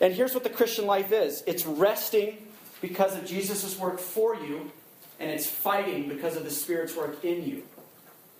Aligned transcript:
And 0.00 0.14
here's 0.14 0.34
what 0.34 0.44
the 0.44 0.50
Christian 0.50 0.86
life 0.86 1.12
is 1.12 1.42
it's 1.46 1.66
resting 1.66 2.38
because 2.80 3.16
of 3.16 3.24
Jesus' 3.24 3.78
work 3.78 3.98
for 3.98 4.36
you, 4.36 4.70
and 5.18 5.30
it's 5.30 5.46
fighting 5.46 6.08
because 6.08 6.36
of 6.36 6.44
the 6.44 6.50
Spirit's 6.50 6.96
work 6.96 7.24
in 7.24 7.44
you. 7.44 7.62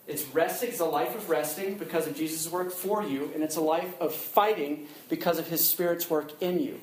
It's 0.06 0.24
resting, 0.29 0.71
it's 0.71 0.80
a 0.80 0.86
life 0.86 1.14
of 1.14 1.29
resting 1.29 1.76
because 1.76 2.06
of 2.06 2.16
Jesus' 2.16 2.50
work 2.50 2.72
for 2.72 3.02
you, 3.02 3.30
and 3.34 3.42
it's 3.42 3.56
a 3.56 3.60
life 3.60 4.00
of 4.00 4.14
fighting 4.14 4.86
because 5.08 5.38
of 5.38 5.48
his 5.48 5.68
Spirit's 5.68 6.08
work 6.08 6.40
in 6.40 6.60
you. 6.60 6.80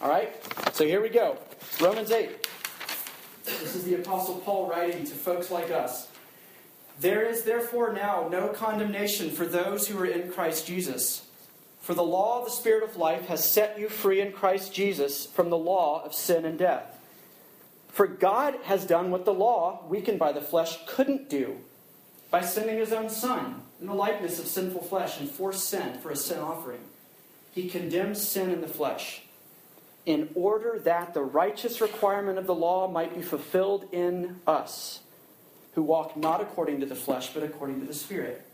All 0.00 0.08
right? 0.08 0.32
So 0.74 0.84
here 0.84 1.02
we 1.02 1.08
go. 1.08 1.38
Romans 1.80 2.12
8. 2.12 2.46
This 3.44 3.74
is 3.74 3.84
the 3.84 3.96
Apostle 3.96 4.36
Paul 4.36 4.68
writing 4.68 5.04
to 5.04 5.14
folks 5.14 5.50
like 5.50 5.70
us. 5.70 6.08
There 7.00 7.22
is 7.22 7.42
therefore 7.42 7.92
now 7.92 8.28
no 8.30 8.48
condemnation 8.48 9.30
for 9.30 9.46
those 9.46 9.88
who 9.88 9.98
are 9.98 10.06
in 10.06 10.30
Christ 10.30 10.66
Jesus. 10.66 11.27
For 11.88 11.94
the 11.94 12.02
law 12.02 12.40
of 12.40 12.44
the 12.44 12.50
Spirit 12.50 12.84
of 12.84 12.98
life 12.98 13.28
has 13.28 13.42
set 13.42 13.78
you 13.78 13.88
free 13.88 14.20
in 14.20 14.30
Christ 14.30 14.74
Jesus 14.74 15.24
from 15.24 15.48
the 15.48 15.56
law 15.56 16.04
of 16.04 16.12
sin 16.12 16.44
and 16.44 16.58
death. 16.58 17.00
For 17.88 18.06
God 18.06 18.56
has 18.64 18.84
done 18.84 19.10
what 19.10 19.24
the 19.24 19.32
law, 19.32 19.86
weakened 19.88 20.18
by 20.18 20.32
the 20.32 20.42
flesh, 20.42 20.78
couldn't 20.86 21.30
do 21.30 21.56
by 22.30 22.42
sending 22.42 22.76
his 22.76 22.92
own 22.92 23.08
Son 23.08 23.62
in 23.80 23.86
the 23.86 23.94
likeness 23.94 24.38
of 24.38 24.46
sinful 24.46 24.82
flesh 24.82 25.18
and 25.18 25.30
for 25.30 25.50
sin, 25.50 25.98
for 26.02 26.10
a 26.10 26.16
sin 26.16 26.40
offering. 26.40 26.82
He 27.52 27.70
condemns 27.70 28.20
sin 28.20 28.50
in 28.50 28.60
the 28.60 28.68
flesh 28.68 29.22
in 30.04 30.28
order 30.34 30.78
that 30.80 31.14
the 31.14 31.22
righteous 31.22 31.80
requirement 31.80 32.36
of 32.38 32.46
the 32.46 32.54
law 32.54 32.86
might 32.86 33.14
be 33.14 33.22
fulfilled 33.22 33.88
in 33.92 34.40
us, 34.46 35.00
who 35.72 35.82
walk 35.82 36.18
not 36.18 36.42
according 36.42 36.80
to 36.80 36.86
the 36.86 36.94
flesh, 36.94 37.32
but 37.32 37.42
according 37.42 37.80
to 37.80 37.86
the 37.86 37.94
Spirit. 37.94 38.44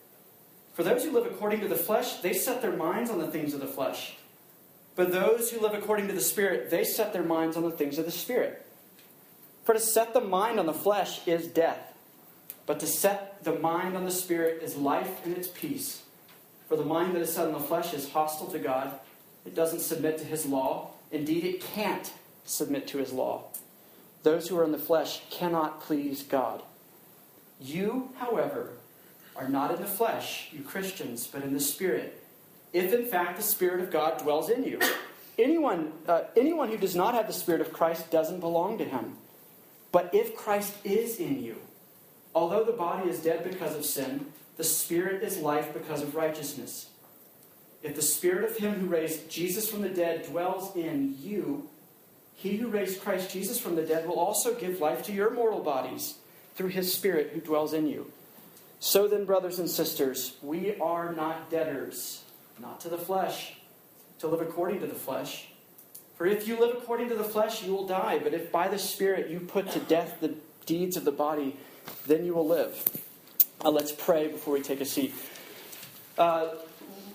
For 0.74 0.82
those 0.82 1.04
who 1.04 1.12
live 1.12 1.26
according 1.26 1.60
to 1.60 1.68
the 1.68 1.76
flesh, 1.76 2.16
they 2.16 2.32
set 2.32 2.62
their 2.62 2.76
minds 2.76 3.10
on 3.10 3.18
the 3.18 3.28
things 3.28 3.54
of 3.54 3.60
the 3.60 3.66
flesh. 3.66 4.16
But 4.96 5.12
those 5.12 5.50
who 5.50 5.60
live 5.60 5.74
according 5.74 6.08
to 6.08 6.14
the 6.14 6.20
Spirit, 6.20 6.70
they 6.70 6.84
set 6.84 7.12
their 7.12 7.24
minds 7.24 7.56
on 7.56 7.62
the 7.62 7.70
things 7.70 7.98
of 7.98 8.04
the 8.04 8.12
Spirit. 8.12 8.64
For 9.64 9.72
to 9.72 9.80
set 9.80 10.12
the 10.12 10.20
mind 10.20 10.60
on 10.60 10.66
the 10.66 10.74
flesh 10.74 11.26
is 11.26 11.46
death 11.46 11.94
but 12.66 12.80
to 12.80 12.86
set 12.86 13.42
the 13.44 13.58
mind 13.58 13.96
on 13.96 14.04
the 14.04 14.10
Spirit 14.10 14.62
is 14.62 14.76
life 14.76 15.24
and 15.24 15.36
its 15.36 15.48
peace. 15.48 16.02
For 16.68 16.76
the 16.76 16.84
mind 16.84 17.14
that 17.14 17.22
is 17.22 17.32
set 17.32 17.46
on 17.46 17.52
the 17.52 17.60
flesh 17.60 17.92
is 17.92 18.10
hostile 18.10 18.46
to 18.48 18.58
God. 18.58 18.98
It 19.44 19.54
doesn't 19.54 19.80
submit 19.80 20.18
to 20.18 20.24
His 20.24 20.46
law. 20.46 20.92
Indeed, 21.10 21.44
it 21.44 21.60
can't 21.60 22.10
submit 22.44 22.86
to 22.88 22.98
His 22.98 23.12
law. 23.12 23.44
Those 24.22 24.48
who 24.48 24.58
are 24.58 24.64
in 24.64 24.72
the 24.72 24.78
flesh 24.78 25.22
cannot 25.30 25.82
please 25.82 26.22
God. 26.22 26.62
You, 27.60 28.10
however, 28.16 28.70
are 29.36 29.48
not 29.48 29.74
in 29.74 29.80
the 29.80 29.86
flesh, 29.86 30.48
you 30.52 30.60
Christians, 30.62 31.26
but 31.26 31.42
in 31.42 31.52
the 31.52 31.60
Spirit, 31.60 32.22
if 32.72 32.92
in 32.92 33.06
fact 33.06 33.36
the 33.36 33.42
Spirit 33.42 33.80
of 33.80 33.90
God 33.90 34.18
dwells 34.18 34.50
in 34.50 34.64
you. 34.64 34.80
Anyone, 35.38 35.92
uh, 36.06 36.22
anyone 36.36 36.68
who 36.68 36.76
does 36.76 36.94
not 36.94 37.14
have 37.14 37.26
the 37.26 37.32
Spirit 37.32 37.60
of 37.60 37.72
Christ 37.72 38.10
doesn't 38.10 38.40
belong 38.40 38.78
to 38.78 38.84
Him. 38.84 39.16
But 39.90 40.10
if 40.14 40.36
Christ 40.36 40.74
is 40.84 41.18
in 41.18 41.42
you, 41.42 41.56
Although 42.34 42.64
the 42.64 42.72
body 42.72 43.08
is 43.08 43.20
dead 43.20 43.44
because 43.44 43.76
of 43.76 43.84
sin, 43.84 44.26
the 44.56 44.64
spirit 44.64 45.22
is 45.22 45.38
life 45.38 45.72
because 45.72 46.02
of 46.02 46.16
righteousness. 46.16 46.88
If 47.82 47.94
the 47.94 48.02
spirit 48.02 48.50
of 48.50 48.56
him 48.56 48.74
who 48.74 48.86
raised 48.86 49.30
Jesus 49.30 49.70
from 49.70 49.82
the 49.82 49.88
dead 49.88 50.26
dwells 50.26 50.74
in 50.74 51.16
you, 51.20 51.68
he 52.34 52.56
who 52.56 52.68
raised 52.68 53.00
Christ 53.00 53.30
Jesus 53.30 53.60
from 53.60 53.76
the 53.76 53.82
dead 53.82 54.08
will 54.08 54.18
also 54.18 54.54
give 54.54 54.80
life 54.80 55.04
to 55.04 55.12
your 55.12 55.30
mortal 55.30 55.60
bodies 55.60 56.16
through 56.56 56.68
his 56.68 56.92
spirit 56.92 57.30
who 57.32 57.40
dwells 57.40 57.72
in 57.72 57.86
you. 57.86 58.10
So 58.84 59.08
then, 59.08 59.24
brothers 59.24 59.58
and 59.58 59.70
sisters, 59.70 60.36
we 60.42 60.78
are 60.78 61.10
not 61.14 61.50
debtors, 61.50 62.22
not 62.60 62.80
to 62.80 62.90
the 62.90 62.98
flesh, 62.98 63.54
to 64.18 64.26
live 64.26 64.42
according 64.42 64.80
to 64.80 64.86
the 64.86 64.94
flesh. 64.94 65.48
For 66.18 66.26
if 66.26 66.46
you 66.46 66.60
live 66.60 66.76
according 66.76 67.08
to 67.08 67.14
the 67.14 67.24
flesh, 67.24 67.62
you 67.64 67.72
will 67.72 67.86
die. 67.86 68.18
But 68.22 68.34
if 68.34 68.52
by 68.52 68.68
the 68.68 68.78
Spirit 68.78 69.30
you 69.30 69.40
put 69.40 69.70
to 69.70 69.78
death 69.78 70.18
the 70.20 70.34
deeds 70.66 70.98
of 70.98 71.06
the 71.06 71.12
body, 71.12 71.56
then 72.06 72.26
you 72.26 72.34
will 72.34 72.46
live. 72.46 72.86
Uh, 73.64 73.70
let's 73.70 73.90
pray 73.90 74.28
before 74.28 74.52
we 74.52 74.60
take 74.60 74.82
a 74.82 74.84
seat. 74.84 75.14
Uh, 76.18 76.48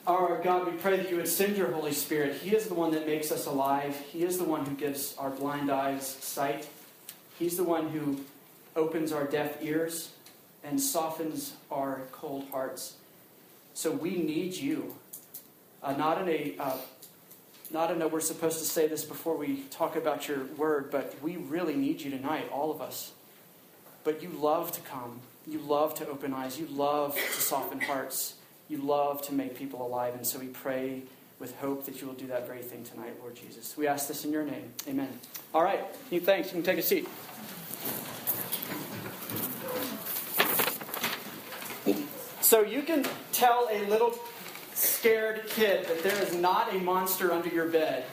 our 0.08 0.42
God, 0.42 0.66
we 0.66 0.72
pray 0.72 0.98
that 0.98 1.12
you 1.12 1.18
would 1.18 1.28
send 1.28 1.56
your 1.56 1.72
Holy 1.72 1.94
Spirit. 1.94 2.38
He 2.38 2.56
is 2.56 2.68
the 2.68 2.74
one 2.74 2.90
that 2.94 3.06
makes 3.06 3.32
us 3.32 3.46
alive. 3.46 3.96
He 4.12 4.24
is 4.24 4.40
the 4.40 4.44
one 4.44 4.66
who 4.66 4.76
gives 4.76 5.16
our 5.20 5.30
blind 5.30 5.70
eyes 5.70 6.08
sight. 6.08 6.68
He's 7.38 7.58
the 7.58 7.64
one 7.64 7.90
who 7.90 8.22
opens 8.76 9.12
our 9.12 9.26
deaf 9.26 9.62
ears 9.62 10.10
and 10.64 10.80
softens 10.80 11.54
our 11.72 12.02
cold 12.12 12.48
hearts. 12.52 12.96
So 13.74 13.92
we 13.92 14.18
need 14.18 14.56
you. 14.56 14.96
Uh, 15.82 15.94
not 15.94 16.22
in 16.22 16.30
a 16.30 16.56
uh, 16.62 16.78
not 17.72 17.92
in 17.92 18.02
a 18.02 18.08
we're 18.08 18.20
supposed 18.20 18.60
to 18.60 18.66
say 18.66 18.88
this 18.88 19.06
before 19.06 19.38
we 19.38 19.64
talk 19.70 19.96
about 19.96 20.28
your 20.28 20.46
word, 20.58 20.90
but 20.92 21.16
we 21.22 21.38
really 21.38 21.76
need 21.76 22.02
you 22.02 22.12
tonight, 22.12 22.50
all 22.52 22.72
of 22.72 22.82
us. 22.82 23.14
But 24.04 24.22
you 24.22 24.30
love 24.30 24.72
to 24.74 24.82
come. 24.82 25.22
You 25.48 25.60
love 25.60 25.96
to 25.96 26.08
open 26.08 26.34
eyes. 26.34 26.60
You 26.60 26.68
love 26.68 27.16
to 27.16 27.42
soften 27.42 27.80
hearts. 27.82 28.36
You 28.68 28.78
love 28.78 29.22
to 29.24 29.34
make 29.34 29.56
people 29.56 29.86
alive. 29.86 30.16
And 30.16 30.26
so 30.26 30.40
we 30.40 30.48
pray 30.48 31.04
with 31.40 31.56
hope 31.58 31.86
that 31.86 32.02
you 32.02 32.08
will 32.08 32.14
do 32.16 32.28
that 32.28 32.48
very 32.48 32.62
thing 32.62 32.84
tonight, 32.84 33.14
Lord 33.22 33.36
Jesus. 33.36 33.78
We 33.78 33.88
ask 33.88 34.08
this 34.08 34.26
in 34.26 34.32
your 34.32 34.44
name. 34.44 34.74
Amen. 34.88 35.10
All 35.54 35.64
right. 35.64 35.84
You 36.12 36.20
thanks. 36.20 36.50
You 36.50 36.54
can 36.54 36.64
take 36.64 36.78
a 36.78 36.84
seat. 36.84 37.08
So 42.50 42.62
you 42.62 42.82
can 42.82 43.06
tell 43.32 43.68
a 43.72 43.86
little 43.86 44.18
scared 44.74 45.46
kid 45.50 45.86
that 45.86 46.02
there 46.02 46.20
is 46.24 46.34
not 46.34 46.74
a 46.74 46.80
monster 46.80 47.32
under 47.32 47.48
your 47.48 47.68
bed 47.68 48.06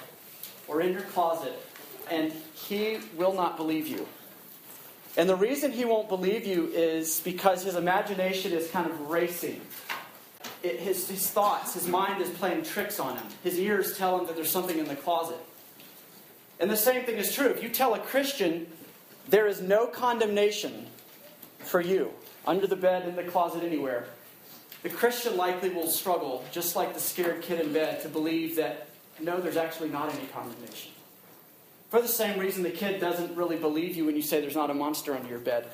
or 0.68 0.82
in 0.82 0.92
your 0.92 1.00
closet, 1.00 1.54
and 2.10 2.30
he 2.52 2.98
will 3.16 3.32
not 3.32 3.56
believe 3.56 3.86
you. 3.86 4.06
And 5.16 5.26
the 5.26 5.34
reason 5.34 5.72
he 5.72 5.86
won't 5.86 6.10
believe 6.10 6.46
you 6.46 6.66
is 6.66 7.20
because 7.20 7.64
his 7.64 7.76
imagination 7.76 8.52
is 8.52 8.70
kind 8.70 8.90
of 8.90 9.08
racing. 9.08 9.58
It, 10.62 10.80
his, 10.80 11.08
his 11.08 11.30
thoughts, 11.30 11.72
his 11.72 11.88
mind 11.88 12.20
is 12.20 12.28
playing 12.28 12.64
tricks 12.64 13.00
on 13.00 13.16
him. 13.16 13.26
His 13.42 13.58
ears 13.58 13.96
tell 13.96 14.20
him 14.20 14.26
that 14.26 14.36
there's 14.36 14.50
something 14.50 14.78
in 14.78 14.84
the 14.84 14.96
closet. 14.96 15.40
And 16.60 16.70
the 16.70 16.76
same 16.76 17.06
thing 17.06 17.16
is 17.16 17.34
true. 17.34 17.46
If 17.46 17.62
you 17.62 17.70
tell 17.70 17.94
a 17.94 18.00
Christian 18.00 18.66
there 19.30 19.46
is 19.46 19.62
no 19.62 19.86
condemnation 19.86 20.88
for 21.60 21.80
you 21.80 22.10
under 22.46 22.66
the 22.66 22.76
bed, 22.76 23.08
in 23.08 23.16
the 23.16 23.24
closet, 23.24 23.62
anywhere, 23.62 24.08
the 24.82 24.88
Christian 24.90 25.36
likely 25.36 25.70
will 25.70 25.88
struggle, 25.88 26.44
just 26.52 26.76
like 26.76 26.94
the 26.94 27.00
scared 27.00 27.42
kid 27.42 27.60
in 27.60 27.72
bed, 27.72 28.02
to 28.02 28.08
believe 28.08 28.56
that 28.56 28.88
no, 29.20 29.40
there's 29.40 29.56
actually 29.56 29.88
not 29.88 30.14
any 30.14 30.26
condemnation. 30.26 30.92
For 31.90 32.02
the 32.02 32.08
same 32.08 32.38
reason, 32.38 32.62
the 32.62 32.70
kid 32.70 33.00
doesn't 33.00 33.34
really 33.36 33.56
believe 33.56 33.96
you 33.96 34.04
when 34.04 34.16
you 34.16 34.22
say 34.22 34.40
there's 34.40 34.56
not 34.56 34.70
a 34.70 34.74
monster 34.74 35.14
under 35.14 35.28
your 35.28 35.38
bed. 35.38 35.66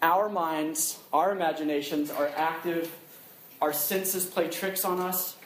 Our 0.00 0.28
minds, 0.28 0.98
our 1.12 1.32
imaginations 1.32 2.10
are 2.10 2.28
active, 2.36 2.90
our 3.60 3.72
senses 3.72 4.24
play 4.24 4.48
tricks 4.48 4.84
on 4.84 5.00
us. 5.00 5.36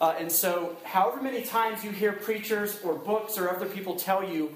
Uh, 0.00 0.14
and 0.18 0.30
so, 0.30 0.76
however 0.84 1.22
many 1.22 1.42
times 1.42 1.82
you 1.82 1.90
hear 1.90 2.12
preachers 2.12 2.80
or 2.82 2.94
books 2.94 3.38
or 3.38 3.48
other 3.48 3.66
people 3.66 3.96
tell 3.96 4.22
you 4.22 4.54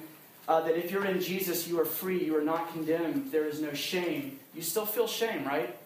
uh, 0.48 0.60
that 0.60 0.76
if 0.76 0.90
you're 0.90 1.06
in 1.06 1.20
Jesus, 1.20 1.66
you 1.66 1.80
are 1.80 1.84
free, 1.84 2.22
you 2.22 2.36
are 2.36 2.42
not 2.42 2.72
condemned, 2.72 3.32
there 3.32 3.46
is 3.46 3.60
no 3.60 3.72
shame, 3.72 4.38
you 4.54 4.62
still 4.62 4.84
feel 4.84 5.06
shame, 5.06 5.44
right? 5.44 5.76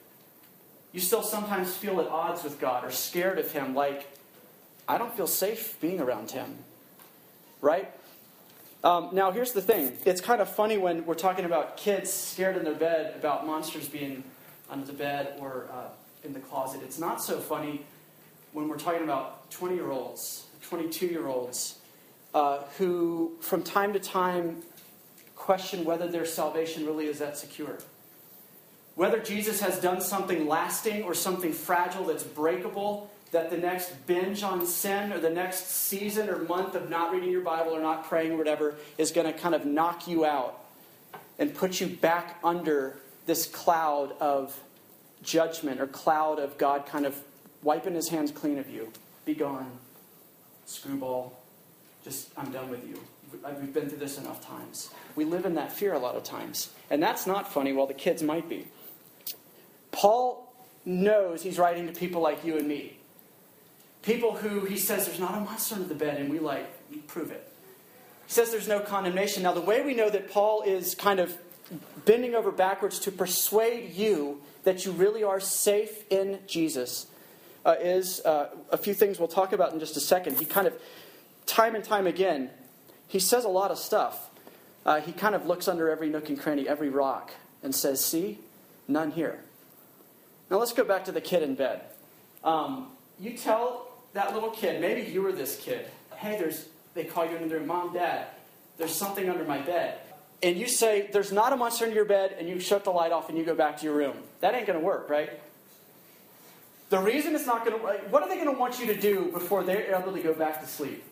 You 0.94 1.00
still 1.00 1.24
sometimes 1.24 1.74
feel 1.74 2.00
at 2.00 2.06
odds 2.06 2.44
with 2.44 2.60
God 2.60 2.84
or 2.84 2.92
scared 2.92 3.40
of 3.40 3.50
Him, 3.50 3.74
like, 3.74 4.06
I 4.86 4.96
don't 4.96 5.14
feel 5.16 5.26
safe 5.26 5.78
being 5.80 6.00
around 6.00 6.30
Him, 6.30 6.56
right? 7.60 7.90
Um, 8.84 9.08
now, 9.12 9.32
here's 9.32 9.50
the 9.50 9.60
thing 9.60 9.96
it's 10.06 10.20
kind 10.20 10.40
of 10.40 10.48
funny 10.48 10.78
when 10.78 11.04
we're 11.04 11.14
talking 11.14 11.46
about 11.46 11.76
kids 11.76 12.12
scared 12.12 12.56
in 12.56 12.62
their 12.62 12.76
bed 12.76 13.16
about 13.16 13.44
monsters 13.44 13.88
being 13.88 14.22
under 14.70 14.86
the 14.86 14.92
bed 14.92 15.36
or 15.40 15.66
uh, 15.72 15.88
in 16.22 16.32
the 16.32 16.38
closet. 16.38 16.80
It's 16.84 17.00
not 17.00 17.20
so 17.20 17.40
funny 17.40 17.84
when 18.52 18.68
we're 18.68 18.78
talking 18.78 19.02
about 19.02 19.50
20 19.50 19.74
year 19.74 19.90
olds, 19.90 20.46
22 20.68 21.06
year 21.06 21.26
olds, 21.26 21.80
uh, 22.34 22.58
who 22.78 23.32
from 23.40 23.64
time 23.64 23.92
to 23.94 23.98
time 23.98 24.62
question 25.34 25.84
whether 25.84 26.06
their 26.06 26.24
salvation 26.24 26.86
really 26.86 27.06
is 27.06 27.18
that 27.18 27.36
secure. 27.36 27.78
Whether 28.94 29.18
Jesus 29.18 29.60
has 29.60 29.80
done 29.80 30.00
something 30.00 30.46
lasting 30.46 31.02
or 31.02 31.14
something 31.14 31.52
fragile 31.52 32.04
that's 32.04 32.22
breakable 32.22 33.10
that 33.32 33.50
the 33.50 33.58
next 33.58 34.06
binge 34.06 34.44
on 34.44 34.64
sin 34.64 35.12
or 35.12 35.18
the 35.18 35.30
next 35.30 35.68
season 35.68 36.28
or 36.28 36.38
month 36.38 36.76
of 36.76 36.88
not 36.88 37.12
reading 37.12 37.30
your 37.30 37.40
Bible 37.40 37.74
or 37.74 37.80
not 37.80 38.04
praying 38.04 38.32
or 38.32 38.36
whatever 38.36 38.76
is 38.96 39.10
going 39.10 39.26
to 39.26 39.32
kind 39.32 39.54
of 39.54 39.66
knock 39.66 40.06
you 40.06 40.24
out 40.24 40.60
and 41.38 41.52
put 41.52 41.80
you 41.80 41.88
back 41.88 42.38
under 42.44 42.96
this 43.26 43.46
cloud 43.46 44.12
of 44.20 44.60
judgment 45.22 45.80
or 45.80 45.88
cloud 45.88 46.38
of 46.38 46.56
God 46.58 46.86
kind 46.86 47.06
of 47.06 47.20
wiping 47.62 47.94
his 47.94 48.08
hands 48.08 48.30
clean 48.30 48.58
of 48.58 48.70
you. 48.70 48.92
Be 49.24 49.34
gone, 49.34 49.78
screwball. 50.66 51.36
Just, 52.04 52.28
I'm 52.36 52.52
done 52.52 52.70
with 52.70 52.86
you. 52.86 53.00
We've 53.32 53.74
been 53.74 53.88
through 53.88 53.98
this 53.98 54.18
enough 54.18 54.46
times. 54.46 54.90
We 55.16 55.24
live 55.24 55.44
in 55.44 55.54
that 55.54 55.72
fear 55.72 55.94
a 55.94 55.98
lot 55.98 56.14
of 56.14 56.22
times. 56.22 56.70
And 56.88 57.02
that's 57.02 57.26
not 57.26 57.52
funny, 57.52 57.72
while 57.72 57.86
the 57.86 57.94
kids 57.94 58.22
might 58.22 58.48
be. 58.48 58.68
Paul 59.94 60.52
knows 60.84 61.42
he's 61.42 61.58
writing 61.58 61.86
to 61.86 61.92
people 61.92 62.20
like 62.20 62.44
you 62.44 62.58
and 62.58 62.68
me 62.68 62.98
people 64.04 64.36
who 64.36 64.64
he 64.64 64.76
says 64.76 65.06
there's 65.06 65.20
not 65.20 65.34
a 65.34 65.40
monster 65.40 65.74
under 65.74 65.88
the 65.88 65.94
bed, 65.94 66.20
and 66.20 66.30
we 66.30 66.38
like, 66.38 66.66
prove 67.06 67.30
it. 67.30 67.50
He 68.26 68.32
says 68.32 68.50
there's 68.50 68.68
no 68.68 68.80
condemnation. 68.80 69.42
Now, 69.42 69.52
the 69.52 69.60
way 69.60 69.82
we 69.82 69.94
know 69.94 70.10
that 70.10 70.30
Paul 70.30 70.62
is 70.62 70.94
kind 70.94 71.20
of 71.20 71.36
bending 72.04 72.34
over 72.34 72.50
backwards 72.50 72.98
to 73.00 73.12
persuade 73.12 73.94
you 73.94 74.42
that 74.64 74.84
you 74.84 74.92
really 74.92 75.22
are 75.22 75.40
safe 75.40 76.10
in 76.10 76.38
Jesus 76.46 77.06
uh, 77.64 77.76
is 77.80 78.20
uh, 78.24 78.50
a 78.70 78.76
few 78.76 78.94
things 78.94 79.18
we'll 79.18 79.28
talk 79.28 79.52
about 79.52 79.72
in 79.72 79.80
just 79.80 79.96
a 79.96 80.00
second. 80.00 80.38
He 80.38 80.44
kind 80.44 80.66
of, 80.66 80.74
time 81.46 81.74
and 81.74 81.84
time 81.84 82.06
again, 82.06 82.50
he 83.08 83.18
says 83.18 83.44
a 83.44 83.48
lot 83.48 83.70
of 83.70 83.78
stuff. 83.78 84.30
Uh, 84.84 85.00
he 85.00 85.12
kind 85.12 85.34
of 85.34 85.46
looks 85.46 85.66
under 85.66 85.90
every 85.90 86.10
nook 86.10 86.28
and 86.28 86.38
cranny, 86.38 86.68
every 86.68 86.90
rock, 86.90 87.32
and 87.62 87.74
says, 87.74 88.04
See, 88.04 88.38
none 88.86 89.12
here. 89.12 89.40
Now 90.54 90.60
let's 90.60 90.72
go 90.72 90.84
back 90.84 91.06
to 91.06 91.10
the 91.10 91.20
kid 91.20 91.42
in 91.42 91.56
bed. 91.56 91.80
Um, 92.44 92.92
you 93.18 93.36
tell 93.36 93.88
that 94.12 94.34
little 94.34 94.50
kid, 94.50 94.80
maybe 94.80 95.10
you 95.10 95.20
were 95.20 95.32
this 95.32 95.58
kid, 95.60 95.88
hey, 96.14 96.38
there's, 96.38 96.68
they 96.94 97.02
call 97.02 97.24
you 97.24 97.34
into 97.34 97.48
their 97.48 97.58
room, 97.58 97.66
mom, 97.66 97.92
dad, 97.92 98.28
there's 98.78 98.94
something 98.94 99.28
under 99.28 99.42
my 99.42 99.58
bed. 99.58 99.98
And 100.44 100.56
you 100.56 100.68
say, 100.68 101.10
there's 101.12 101.32
not 101.32 101.52
a 101.52 101.56
monster 101.56 101.86
in 101.86 101.92
your 101.92 102.04
bed, 102.04 102.36
and 102.38 102.48
you 102.48 102.60
shut 102.60 102.84
the 102.84 102.92
light 102.92 103.10
off 103.10 103.28
and 103.28 103.36
you 103.36 103.44
go 103.44 103.56
back 103.56 103.78
to 103.78 103.84
your 103.84 103.96
room. 103.96 104.14
That 104.42 104.54
ain't 104.54 104.64
going 104.64 104.78
to 104.78 104.84
work, 104.84 105.10
right? 105.10 105.40
The 106.88 107.00
reason 107.00 107.34
it's 107.34 107.46
not 107.46 107.66
going 107.66 107.76
to 107.76 107.84
what 108.10 108.22
are 108.22 108.28
they 108.28 108.36
going 108.36 108.46
to 108.46 108.56
want 108.56 108.78
you 108.78 108.86
to 108.86 108.96
do 108.96 109.32
before 109.32 109.64
they're 109.64 109.92
able 109.92 110.12
to 110.12 110.20
go 110.20 110.34
back 110.34 110.60
to 110.60 110.68
sleep? 110.68 111.02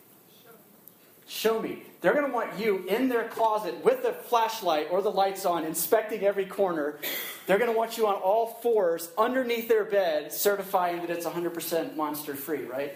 Show 1.27 1.61
me. 1.61 1.83
They're 2.01 2.15
going 2.15 2.27
to 2.27 2.33
want 2.33 2.59
you 2.59 2.85
in 2.89 3.09
their 3.09 3.29
closet 3.29 3.85
with 3.85 4.03
the 4.03 4.13
flashlight 4.13 4.89
or 4.91 5.03
the 5.03 5.11
lights 5.11 5.47
on, 5.47 5.65
inspecting 5.65 6.25
every 6.25 6.47
corner. 6.47 6.99
They're 7.47 7.59
going 7.59 7.73
to 7.73 7.77
want 7.77 7.97
you 7.97 8.09
on 8.09 8.15
all 8.15 8.59
fours 8.61 9.11
underneath 9.17 9.69
their 9.69 9.85
bed, 9.85 10.33
certifying 10.33 11.01
that 11.01 11.11
it's 11.11 11.25
100% 11.25 11.97
monster 11.97 12.35
free, 12.35 12.65
right? 12.65 12.95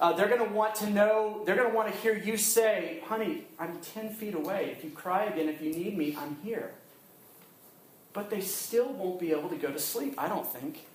Uh, 0.00 0.12
they're 0.12 0.28
going 0.28 0.46
to 0.46 0.54
want 0.54 0.74
to 0.76 0.90
know, 0.90 1.42
they're 1.46 1.56
going 1.56 1.68
to 1.68 1.74
want 1.74 1.92
to 1.92 1.96
hear 2.00 2.16
you 2.16 2.36
say, 2.36 3.02
honey, 3.06 3.44
I'm 3.58 3.78
10 3.78 4.10
feet 4.10 4.34
away. 4.34 4.74
If 4.76 4.84
you 4.84 4.90
cry 4.90 5.24
again, 5.24 5.48
if 5.48 5.60
you 5.60 5.72
need 5.72 5.96
me, 5.96 6.16
I'm 6.18 6.36
here. 6.42 6.72
But 8.12 8.30
they 8.30 8.40
still 8.40 8.92
won't 8.92 9.20
be 9.20 9.32
able 9.32 9.48
to 9.48 9.56
go 9.56 9.70
to 9.70 9.78
sleep, 9.78 10.14
I 10.18 10.28
don't 10.28 10.46
think. 10.46 10.86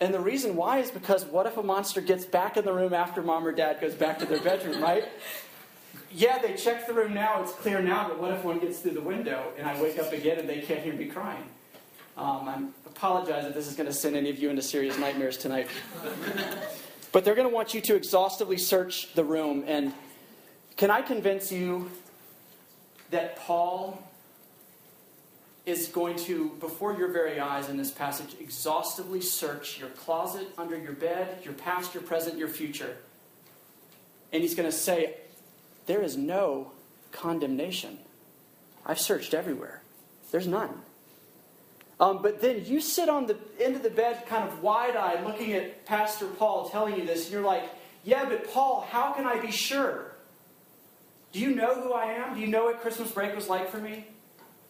And 0.00 0.14
the 0.14 0.20
reason 0.20 0.54
why 0.54 0.78
is 0.78 0.90
because 0.90 1.24
what 1.24 1.46
if 1.46 1.56
a 1.56 1.62
monster 1.62 2.00
gets 2.00 2.24
back 2.24 2.56
in 2.56 2.64
the 2.64 2.72
room 2.72 2.94
after 2.94 3.22
mom 3.22 3.44
or 3.44 3.52
dad 3.52 3.80
goes 3.80 3.94
back 3.94 4.20
to 4.20 4.26
their 4.26 4.40
bedroom, 4.40 4.80
right? 4.80 5.04
Yeah, 6.10 6.38
they 6.38 6.54
check 6.54 6.86
the 6.86 6.94
room 6.94 7.12
now, 7.12 7.42
it's 7.42 7.52
clear 7.52 7.80
now, 7.80 8.08
but 8.08 8.18
what 8.18 8.32
if 8.32 8.42
one 8.42 8.58
gets 8.58 8.78
through 8.78 8.92
the 8.92 9.00
window 9.00 9.52
and 9.58 9.68
I 9.68 9.80
wake 9.80 9.98
up 9.98 10.12
again 10.12 10.38
and 10.38 10.48
they 10.48 10.60
can't 10.60 10.80
hear 10.80 10.94
me 10.94 11.06
crying? 11.06 11.44
Um, 12.16 12.48
I 12.48 12.62
apologize 12.86 13.44
if 13.44 13.54
this 13.54 13.68
is 13.68 13.76
going 13.76 13.86
to 13.86 13.92
send 13.92 14.16
any 14.16 14.30
of 14.30 14.38
you 14.38 14.50
into 14.50 14.62
serious 14.62 14.98
nightmares 14.98 15.36
tonight. 15.36 15.68
but 17.12 17.24
they're 17.24 17.34
going 17.34 17.48
to 17.48 17.54
want 17.54 17.74
you 17.74 17.80
to 17.82 17.94
exhaustively 17.94 18.56
search 18.56 19.14
the 19.14 19.22
room. 19.22 19.64
And 19.66 19.92
can 20.76 20.90
I 20.90 21.02
convince 21.02 21.52
you 21.52 21.90
that 23.10 23.36
Paul 23.36 24.02
is 25.66 25.88
going 25.88 26.16
to, 26.16 26.50
before 26.60 26.94
your 26.96 27.12
very 27.12 27.38
eyes 27.38 27.68
in 27.68 27.76
this 27.76 27.90
passage, 27.90 28.34
exhaustively 28.40 29.20
search 29.20 29.78
your 29.78 29.90
closet, 29.90 30.48
under 30.56 30.76
your 30.78 30.94
bed, 30.94 31.44
your 31.44 31.52
past, 31.52 31.92
your 31.92 32.02
present, 32.02 32.38
your 32.38 32.48
future. 32.48 32.96
And 34.32 34.42
he's 34.42 34.54
going 34.54 34.68
to 34.68 34.76
say, 34.76 35.14
There 35.88 36.02
is 36.02 36.18
no 36.18 36.70
condemnation. 37.12 37.98
I've 38.84 39.00
searched 39.00 39.32
everywhere, 39.34 39.82
there's 40.30 40.46
none. 40.46 40.82
Um, 41.98 42.22
but 42.22 42.40
then 42.40 42.64
you 42.64 42.80
sit 42.80 43.08
on 43.08 43.26
the 43.26 43.36
end 43.58 43.74
of 43.74 43.82
the 43.82 43.90
bed, 43.90 44.24
kind 44.28 44.48
of 44.48 44.62
wide 44.62 44.94
eyed, 44.94 45.24
looking 45.26 45.54
at 45.54 45.84
Pastor 45.84 46.26
Paul 46.26 46.68
telling 46.68 46.96
you 46.96 47.04
this, 47.04 47.24
and 47.24 47.32
you're 47.32 47.42
like, 47.42 47.64
Yeah, 48.04 48.26
but 48.28 48.52
Paul, 48.52 48.86
how 48.88 49.14
can 49.14 49.26
I 49.26 49.40
be 49.40 49.50
sure? 49.50 50.12
Do 51.32 51.40
you 51.40 51.54
know 51.54 51.74
who 51.74 51.92
I 51.92 52.12
am? 52.12 52.34
Do 52.34 52.40
you 52.40 52.46
know 52.46 52.66
what 52.66 52.80
Christmas 52.80 53.10
break 53.10 53.34
was 53.34 53.48
like 53.48 53.68
for 53.70 53.78
me? 53.78 54.06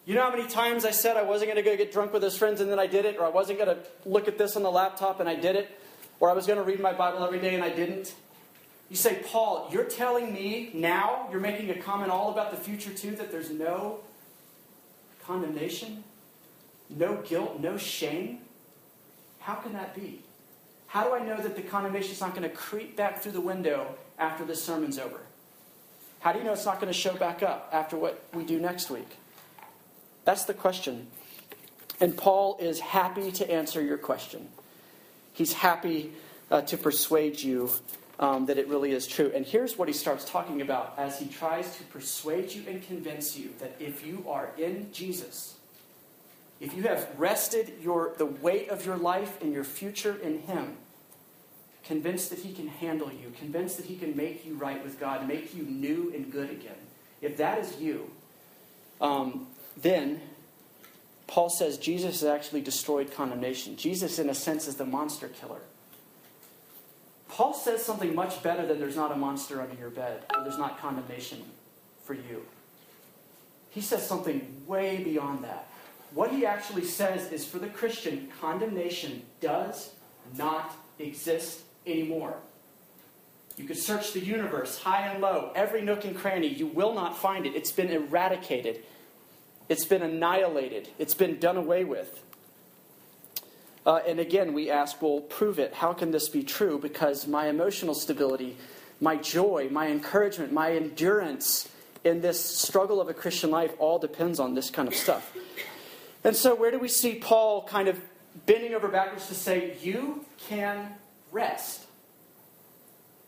You 0.06 0.14
know 0.14 0.22
how 0.22 0.30
many 0.30 0.48
times 0.48 0.84
I 0.84 0.92
said 0.92 1.16
I 1.16 1.22
wasn't 1.22 1.52
going 1.52 1.62
to 1.62 1.68
go 1.68 1.76
get 1.76 1.92
drunk 1.92 2.12
with 2.12 2.22
his 2.22 2.36
friends 2.36 2.60
and 2.60 2.70
then 2.70 2.78
I 2.78 2.86
did 2.86 3.04
it? 3.04 3.18
Or 3.18 3.26
I 3.26 3.28
wasn't 3.28 3.58
going 3.58 3.76
to 3.76 3.82
look 4.06 4.26
at 4.26 4.38
this 4.38 4.56
on 4.56 4.62
the 4.62 4.70
laptop 4.70 5.20
and 5.20 5.28
I 5.28 5.34
did 5.34 5.54
it? 5.54 5.68
Or 6.18 6.30
I 6.30 6.32
was 6.32 6.46
going 6.46 6.58
to 6.58 6.64
read 6.64 6.80
my 6.80 6.92
Bible 6.92 7.22
every 7.24 7.40
day 7.40 7.54
and 7.54 7.62
I 7.62 7.68
didn't? 7.68 8.14
You 8.88 8.96
say, 8.96 9.22
Paul, 9.26 9.68
you're 9.70 9.84
telling 9.84 10.32
me 10.32 10.70
now, 10.72 11.28
you're 11.30 11.40
making 11.40 11.70
a 11.70 11.78
comment 11.78 12.10
all 12.10 12.30
about 12.30 12.50
the 12.50 12.56
future 12.56 12.92
too, 12.92 13.12
that 13.16 13.30
there's 13.30 13.50
no 13.50 14.00
condemnation, 15.24 16.04
no 16.88 17.16
guilt, 17.16 17.60
no 17.60 17.76
shame? 17.76 18.38
How 19.40 19.54
can 19.54 19.74
that 19.74 19.94
be? 19.94 20.22
How 20.86 21.04
do 21.04 21.14
I 21.14 21.18
know 21.18 21.36
that 21.40 21.54
the 21.54 21.62
condemnation 21.62 22.12
is 22.12 22.20
not 22.20 22.34
going 22.34 22.48
to 22.48 22.54
creep 22.54 22.96
back 22.96 23.20
through 23.20 23.32
the 23.32 23.42
window 23.42 23.94
after 24.18 24.44
this 24.44 24.62
sermon's 24.62 24.98
over? 24.98 25.20
How 26.20 26.32
do 26.32 26.38
you 26.38 26.44
know 26.44 26.52
it's 26.52 26.64
not 26.64 26.80
going 26.80 26.92
to 26.92 26.98
show 26.98 27.14
back 27.14 27.42
up 27.42 27.68
after 27.72 27.96
what 27.96 28.24
we 28.32 28.42
do 28.42 28.58
next 28.58 28.90
week? 28.90 29.18
That's 30.24 30.44
the 30.44 30.54
question. 30.54 31.08
And 32.00 32.16
Paul 32.16 32.56
is 32.60 32.80
happy 32.80 33.30
to 33.32 33.50
answer 33.50 33.82
your 33.82 33.98
question. 33.98 34.48
He's 35.32 35.52
happy 35.52 36.12
uh, 36.50 36.62
to 36.62 36.76
persuade 36.76 37.40
you 37.40 37.70
um, 38.18 38.46
that 38.46 38.58
it 38.58 38.68
really 38.68 38.92
is 38.92 39.06
true. 39.06 39.30
And 39.34 39.46
here's 39.46 39.78
what 39.78 39.88
he 39.88 39.94
starts 39.94 40.24
talking 40.24 40.60
about 40.60 40.94
as 40.98 41.18
he 41.18 41.26
tries 41.26 41.76
to 41.76 41.84
persuade 41.84 42.52
you 42.52 42.64
and 42.68 42.82
convince 42.86 43.36
you 43.36 43.50
that 43.60 43.76
if 43.78 44.06
you 44.06 44.24
are 44.28 44.50
in 44.58 44.92
Jesus, 44.92 45.58
if 46.60 46.74
you 46.74 46.82
have 46.84 47.08
rested 47.16 47.72
your, 47.80 48.14
the 48.18 48.26
weight 48.26 48.68
of 48.68 48.84
your 48.84 48.96
life 48.96 49.40
and 49.40 49.52
your 49.52 49.64
future 49.64 50.16
in 50.22 50.40
Him, 50.40 50.76
convinced 51.84 52.30
that 52.30 52.40
He 52.40 52.52
can 52.52 52.66
handle 52.66 53.12
you, 53.12 53.32
convinced 53.38 53.76
that 53.76 53.86
He 53.86 53.96
can 53.96 54.16
make 54.16 54.44
you 54.44 54.54
right 54.54 54.82
with 54.82 54.98
God, 54.98 55.28
make 55.28 55.54
you 55.54 55.62
new 55.62 56.12
and 56.14 56.32
good 56.32 56.50
again, 56.50 56.74
if 57.22 57.36
that 57.36 57.58
is 57.58 57.80
you, 57.80 58.10
um, 59.00 59.46
then 59.76 60.20
Paul 61.28 61.50
says 61.50 61.78
Jesus 61.78 62.20
has 62.20 62.28
actually 62.28 62.62
destroyed 62.62 63.12
condemnation. 63.12 63.76
Jesus, 63.76 64.18
in 64.18 64.28
a 64.28 64.34
sense, 64.34 64.66
is 64.66 64.76
the 64.76 64.86
monster 64.86 65.28
killer. 65.28 65.60
Paul 67.28 67.54
says 67.54 67.84
something 67.84 68.14
much 68.14 68.42
better 68.42 68.66
than 68.66 68.80
there's 68.80 68.96
not 68.96 69.12
a 69.12 69.16
monster 69.16 69.60
under 69.60 69.76
your 69.76 69.90
bed, 69.90 70.24
or 70.34 70.42
there's 70.42 70.58
not 70.58 70.80
condemnation 70.80 71.42
for 72.04 72.14
you. 72.14 72.44
He 73.70 73.80
says 73.80 74.06
something 74.06 74.62
way 74.66 75.02
beyond 75.04 75.44
that. 75.44 75.68
What 76.14 76.32
he 76.32 76.46
actually 76.46 76.84
says 76.84 77.30
is 77.30 77.44
for 77.44 77.58
the 77.58 77.68
Christian, 77.68 78.28
condemnation 78.40 79.22
does 79.40 79.90
not 80.36 80.74
exist 80.98 81.60
anymore. 81.86 82.36
You 83.56 83.64
could 83.64 83.76
search 83.76 84.12
the 84.12 84.20
universe, 84.20 84.78
high 84.78 85.08
and 85.08 85.20
low, 85.20 85.52
every 85.54 85.82
nook 85.82 86.04
and 86.04 86.16
cranny. 86.16 86.46
You 86.48 86.66
will 86.66 86.94
not 86.94 87.18
find 87.18 87.44
it. 87.44 87.54
It's 87.54 87.72
been 87.72 87.90
eradicated. 87.90 88.84
It's 89.68 89.84
been 89.84 90.02
annihilated, 90.02 90.88
it's 90.98 91.14
been 91.14 91.38
done 91.38 91.56
away 91.56 91.84
with. 91.84 92.24
Uh, 93.86 94.00
and 94.06 94.20
again, 94.20 94.52
we 94.52 94.70
ask, 94.70 95.00
well, 95.00 95.20
prove 95.20 95.58
it. 95.58 95.74
How 95.74 95.92
can 95.92 96.10
this 96.10 96.28
be 96.28 96.42
true? 96.42 96.78
Because 96.78 97.26
my 97.26 97.48
emotional 97.48 97.94
stability, 97.94 98.56
my 99.00 99.16
joy, 99.16 99.68
my 99.70 99.88
encouragement, 99.88 100.52
my 100.52 100.72
endurance 100.72 101.68
in 102.04 102.20
this 102.20 102.42
struggle 102.42 103.00
of 103.00 103.08
a 103.08 103.14
Christian 103.14 103.50
life 103.50 103.72
all 103.78 103.98
depends 103.98 104.40
on 104.40 104.54
this 104.54 104.70
kind 104.70 104.88
of 104.88 104.94
stuff. 104.94 105.34
And 106.24 106.34
so, 106.36 106.54
where 106.54 106.70
do 106.70 106.78
we 106.78 106.88
see 106.88 107.14
Paul 107.16 107.62
kind 107.62 107.88
of 107.88 108.00
bending 108.46 108.74
over 108.74 108.88
backwards 108.88 109.28
to 109.28 109.34
say, 109.34 109.76
You 109.82 110.24
can 110.48 110.94
rest 111.32 111.86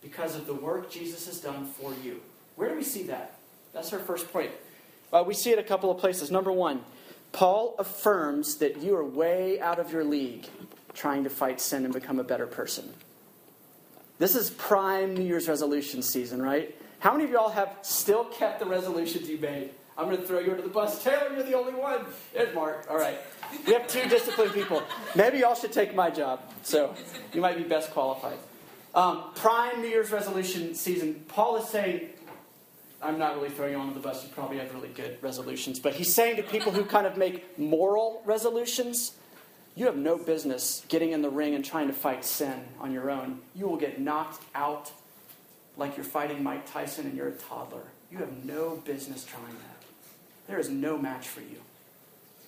because 0.02 0.34
of 0.36 0.46
the 0.46 0.54
work 0.54 0.90
Jesus 0.90 1.26
has 1.26 1.40
done 1.40 1.66
for 1.66 1.94
you? 2.02 2.20
Where 2.56 2.68
do 2.68 2.76
we 2.76 2.82
see 2.82 3.04
that? 3.04 3.38
That's 3.72 3.92
our 3.92 4.00
first 4.00 4.32
point. 4.32 4.50
Uh, 5.12 5.24
we 5.26 5.34
see 5.34 5.50
it 5.50 5.58
a 5.58 5.62
couple 5.62 5.90
of 5.90 5.98
places. 5.98 6.30
Number 6.30 6.52
one, 6.52 6.84
Paul 7.32 7.76
affirms 7.78 8.56
that 8.56 8.78
you 8.82 8.96
are 8.96 9.04
way 9.04 9.60
out 9.60 9.78
of 9.78 9.92
your 9.92 10.04
league 10.04 10.46
trying 10.94 11.24
to 11.24 11.30
fight 11.30 11.60
sin 11.60 11.84
and 11.84 11.94
become 11.94 12.18
a 12.18 12.24
better 12.24 12.46
person. 12.46 12.92
This 14.18 14.34
is 14.34 14.50
prime 14.50 15.14
New 15.14 15.24
Year's 15.24 15.48
resolution 15.48 16.02
season, 16.02 16.42
right? 16.42 16.76
How 16.98 17.12
many 17.12 17.24
of 17.24 17.30
y'all 17.30 17.48
have 17.48 17.78
still 17.82 18.24
kept 18.24 18.60
the 18.60 18.66
resolutions 18.66 19.28
you 19.28 19.38
made? 19.38 19.70
I'm 19.96 20.06
going 20.06 20.16
to 20.18 20.26
throw 20.26 20.38
you 20.38 20.50
under 20.50 20.62
the 20.62 20.68
bus. 20.68 21.02
Taylor, 21.02 21.32
you're 21.34 21.42
the 21.42 21.54
only 21.54 21.74
one. 21.74 22.06
It's 22.34 22.54
Mark. 22.54 22.86
All 22.90 22.98
right. 22.98 23.18
We 23.66 23.72
have 23.72 23.86
two 23.86 24.08
disciplined 24.08 24.52
people. 24.52 24.82
Maybe 25.14 25.38
y'all 25.38 25.54
should 25.54 25.72
take 25.72 25.94
my 25.94 26.10
job. 26.10 26.40
So 26.62 26.94
you 27.32 27.40
might 27.40 27.56
be 27.56 27.64
best 27.64 27.90
qualified. 27.90 28.38
Um, 28.94 29.24
prime 29.36 29.80
New 29.80 29.88
Year's 29.88 30.10
resolution 30.10 30.74
season. 30.74 31.24
Paul 31.28 31.56
is 31.56 31.68
saying, 31.68 32.08
I'm 33.02 33.18
not 33.18 33.36
really 33.36 33.50
throwing 33.50 33.72
you 33.72 33.78
on 33.78 33.94
the 33.94 34.00
bus. 34.00 34.24
You 34.24 34.30
probably 34.34 34.58
have 34.58 34.74
really 34.74 34.88
good 34.88 35.16
resolutions. 35.22 35.80
But 35.80 35.94
he's 35.94 36.12
saying 36.12 36.36
to 36.36 36.42
people 36.42 36.72
who 36.72 36.84
kind 36.84 37.06
of 37.06 37.16
make 37.16 37.58
moral 37.58 38.22
resolutions, 38.26 39.12
you 39.74 39.86
have 39.86 39.96
no 39.96 40.18
business 40.18 40.84
getting 40.88 41.12
in 41.12 41.22
the 41.22 41.30
ring 41.30 41.54
and 41.54 41.64
trying 41.64 41.86
to 41.86 41.94
fight 41.94 42.24
sin 42.24 42.64
on 42.78 42.92
your 42.92 43.10
own. 43.10 43.40
You 43.54 43.66
will 43.68 43.78
get 43.78 44.00
knocked 44.00 44.42
out 44.54 44.92
like 45.76 45.96
you're 45.96 46.04
fighting 46.04 46.42
Mike 46.42 46.70
Tyson 46.70 47.06
and 47.06 47.16
you're 47.16 47.28
a 47.28 47.32
toddler. 47.32 47.84
You 48.10 48.18
have 48.18 48.44
no 48.44 48.76
business 48.84 49.24
trying 49.24 49.46
that. 49.46 49.84
There 50.46 50.58
is 50.58 50.68
no 50.68 50.98
match 50.98 51.28
for 51.28 51.40
you. 51.40 51.56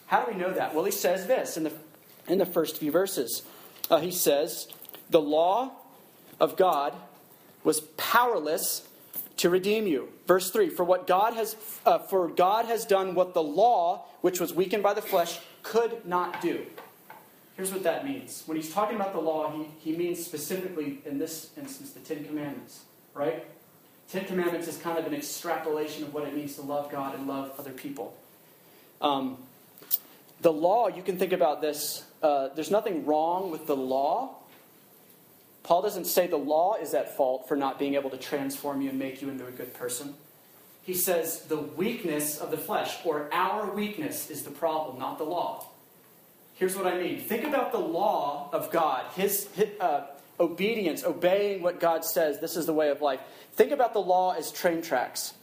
How 0.07 0.25
do 0.25 0.33
we 0.33 0.39
know 0.39 0.53
that? 0.53 0.75
Well, 0.75 0.85
he 0.85 0.91
says 0.91 1.27
this 1.27 1.57
in 1.57 1.65
the, 1.65 1.73
in 2.29 2.39
the 2.39 2.45
first 2.45 2.77
few 2.77 2.91
verses. 2.91 3.43
Uh, 3.91 4.01
he 4.01 4.11
says, 4.11 4.69
The 5.09 5.21
law 5.21 5.73
of 6.39 6.57
God 6.57 6.93
was 7.65 7.81
powerless 7.97 8.87
to 9.43 9.51
redeem 9.51 9.89
you. 9.89 10.09
Verse 10.29 10.51
3 10.51 10.71
For 10.71 10.85
what 10.85 11.07
God 11.09 11.35
has 11.35 11.57
uh, 11.85 11.99
for 11.99 12.29
God 12.29 12.67
has 12.67 12.87
done 12.87 13.15
what 13.15 13.35
the 13.35 13.43
law, 13.43 14.07
which 14.21 14.41
was 14.41 14.55
weakened 14.55 14.85
by 14.85 14.95
the 14.95 15.03
flesh, 15.03 15.41
could 15.65 16.07
not 16.07 16.41
do. 16.41 16.65
Here's 17.57 17.73
what 17.73 17.83
that 17.83 18.05
means. 18.05 18.45
When 18.47 18.57
he's 18.57 18.73
talking 18.73 18.97
about 18.97 19.13
the 19.13 19.21
law, 19.21 19.53
he, 19.53 19.91
he 19.91 19.97
means 19.97 20.25
specifically, 20.25 21.01
in 21.05 21.19
this 21.19 21.51
instance, 21.57 21.91
the 21.91 22.01
Ten 22.01 22.25
Commandments, 22.25 22.85
right? 23.15 23.45
Ten 24.09 24.25
Commandments 24.27 24.69
is 24.69 24.77
kind 24.77 24.97
of 24.97 25.07
an 25.07 25.15
extrapolation 25.15 26.05
of 26.05 26.15
what 26.15 26.23
it 26.23 26.37
means 26.37 26.55
to 26.55 26.63
love 26.63 26.91
God 26.91 27.17
and 27.17 27.27
love 27.27 27.53
other 27.59 27.73
people. 27.73 28.17
Um, 29.01 29.39
the 30.41 30.53
law, 30.53 30.87
you 30.87 31.03
can 31.03 31.19
think 31.19 31.33
about 31.33 31.61
this. 31.61 32.05
Uh, 32.23 32.49
there's 32.55 32.71
nothing 32.71 33.07
wrong 33.07 33.51
with 33.51 33.67
the 33.67 33.77
law. 33.77 34.37
Paul 35.63 35.83
doesn't 35.83 36.07
say 36.07 36.27
the 36.27 36.37
law 36.37 36.75
is 36.75 36.95
at 36.95 37.17
fault 37.17 37.49
for 37.49 37.57
not 37.57 37.79
being 37.79 37.95
able 37.95 38.11
to 38.11 38.17
transform 38.17 38.83
you 38.83 38.91
and 38.91 38.99
make 38.99 39.23
you 39.23 39.29
into 39.29 39.47
a 39.47 39.51
good 39.51 39.75
person. 39.75 40.15
He 40.85 40.95
says 40.95 41.43
the 41.43 41.59
weakness 41.59 42.39
of 42.39 42.51
the 42.51 42.59
flesh, 42.59 42.97
or 43.05 43.29
our 43.33 43.73
weakness, 43.73 44.31
is 44.31 44.43
the 44.43 44.51
problem, 44.51 44.99
not 44.99 45.19
the 45.19 45.25
law. 45.25 45.67
Here's 46.55 46.77
what 46.77 46.87
I 46.87 46.99
mean. 46.99 47.21
Think 47.21 47.45
about 47.45 47.73
the 47.73 47.79
law 47.79 48.51
of 48.53 48.71
God, 48.71 49.05
his, 49.15 49.49
his 49.55 49.69
uh, 49.81 50.07
obedience, 50.41 51.05
obeying 51.05 51.63
what 51.63 51.79
God 51.79 52.05
says. 52.05 52.41
This 52.41 52.57
is 52.57 52.67
the 52.67 52.75
way 52.75 52.91
of 52.91 53.01
life. 53.01 53.21
Think 53.55 53.71
about 53.71 53.93
the 53.93 54.01
law 54.01 54.33
as 54.33 54.51
train 54.51 54.83
tracks. 54.83 55.35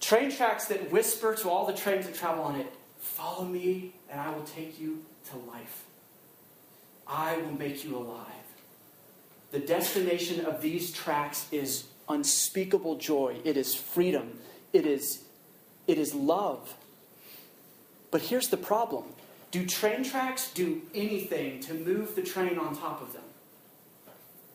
Train 0.00 0.32
tracks 0.32 0.66
that 0.66 0.90
whisper 0.90 1.34
to 1.36 1.50
all 1.50 1.66
the 1.66 1.74
trains 1.74 2.06
that 2.06 2.14
travel 2.14 2.42
on 2.42 2.56
it, 2.56 2.72
Follow 3.00 3.44
me, 3.44 3.92
and 4.10 4.20
I 4.20 4.30
will 4.30 4.44
take 4.44 4.78
you 4.78 5.02
to 5.30 5.36
life. 5.50 5.84
I 7.06 7.38
will 7.38 7.52
make 7.52 7.82
you 7.82 7.96
alive. 7.96 8.26
The 9.50 9.58
destination 9.58 10.44
of 10.44 10.62
these 10.62 10.92
tracks 10.92 11.46
is 11.50 11.84
unspeakable 12.08 12.96
joy. 12.96 13.36
It 13.44 13.56
is 13.56 13.74
freedom. 13.74 14.38
It 14.72 14.86
is, 14.86 15.22
it 15.86 15.98
is 15.98 16.14
love. 16.14 16.74
But 18.10 18.22
here's 18.22 18.48
the 18.48 18.56
problem 18.56 19.04
do 19.50 19.66
train 19.66 20.04
tracks 20.04 20.50
do 20.52 20.82
anything 20.94 21.60
to 21.60 21.74
move 21.74 22.14
the 22.14 22.22
train 22.22 22.58
on 22.58 22.76
top 22.76 23.02
of 23.02 23.12
them? 23.12 23.22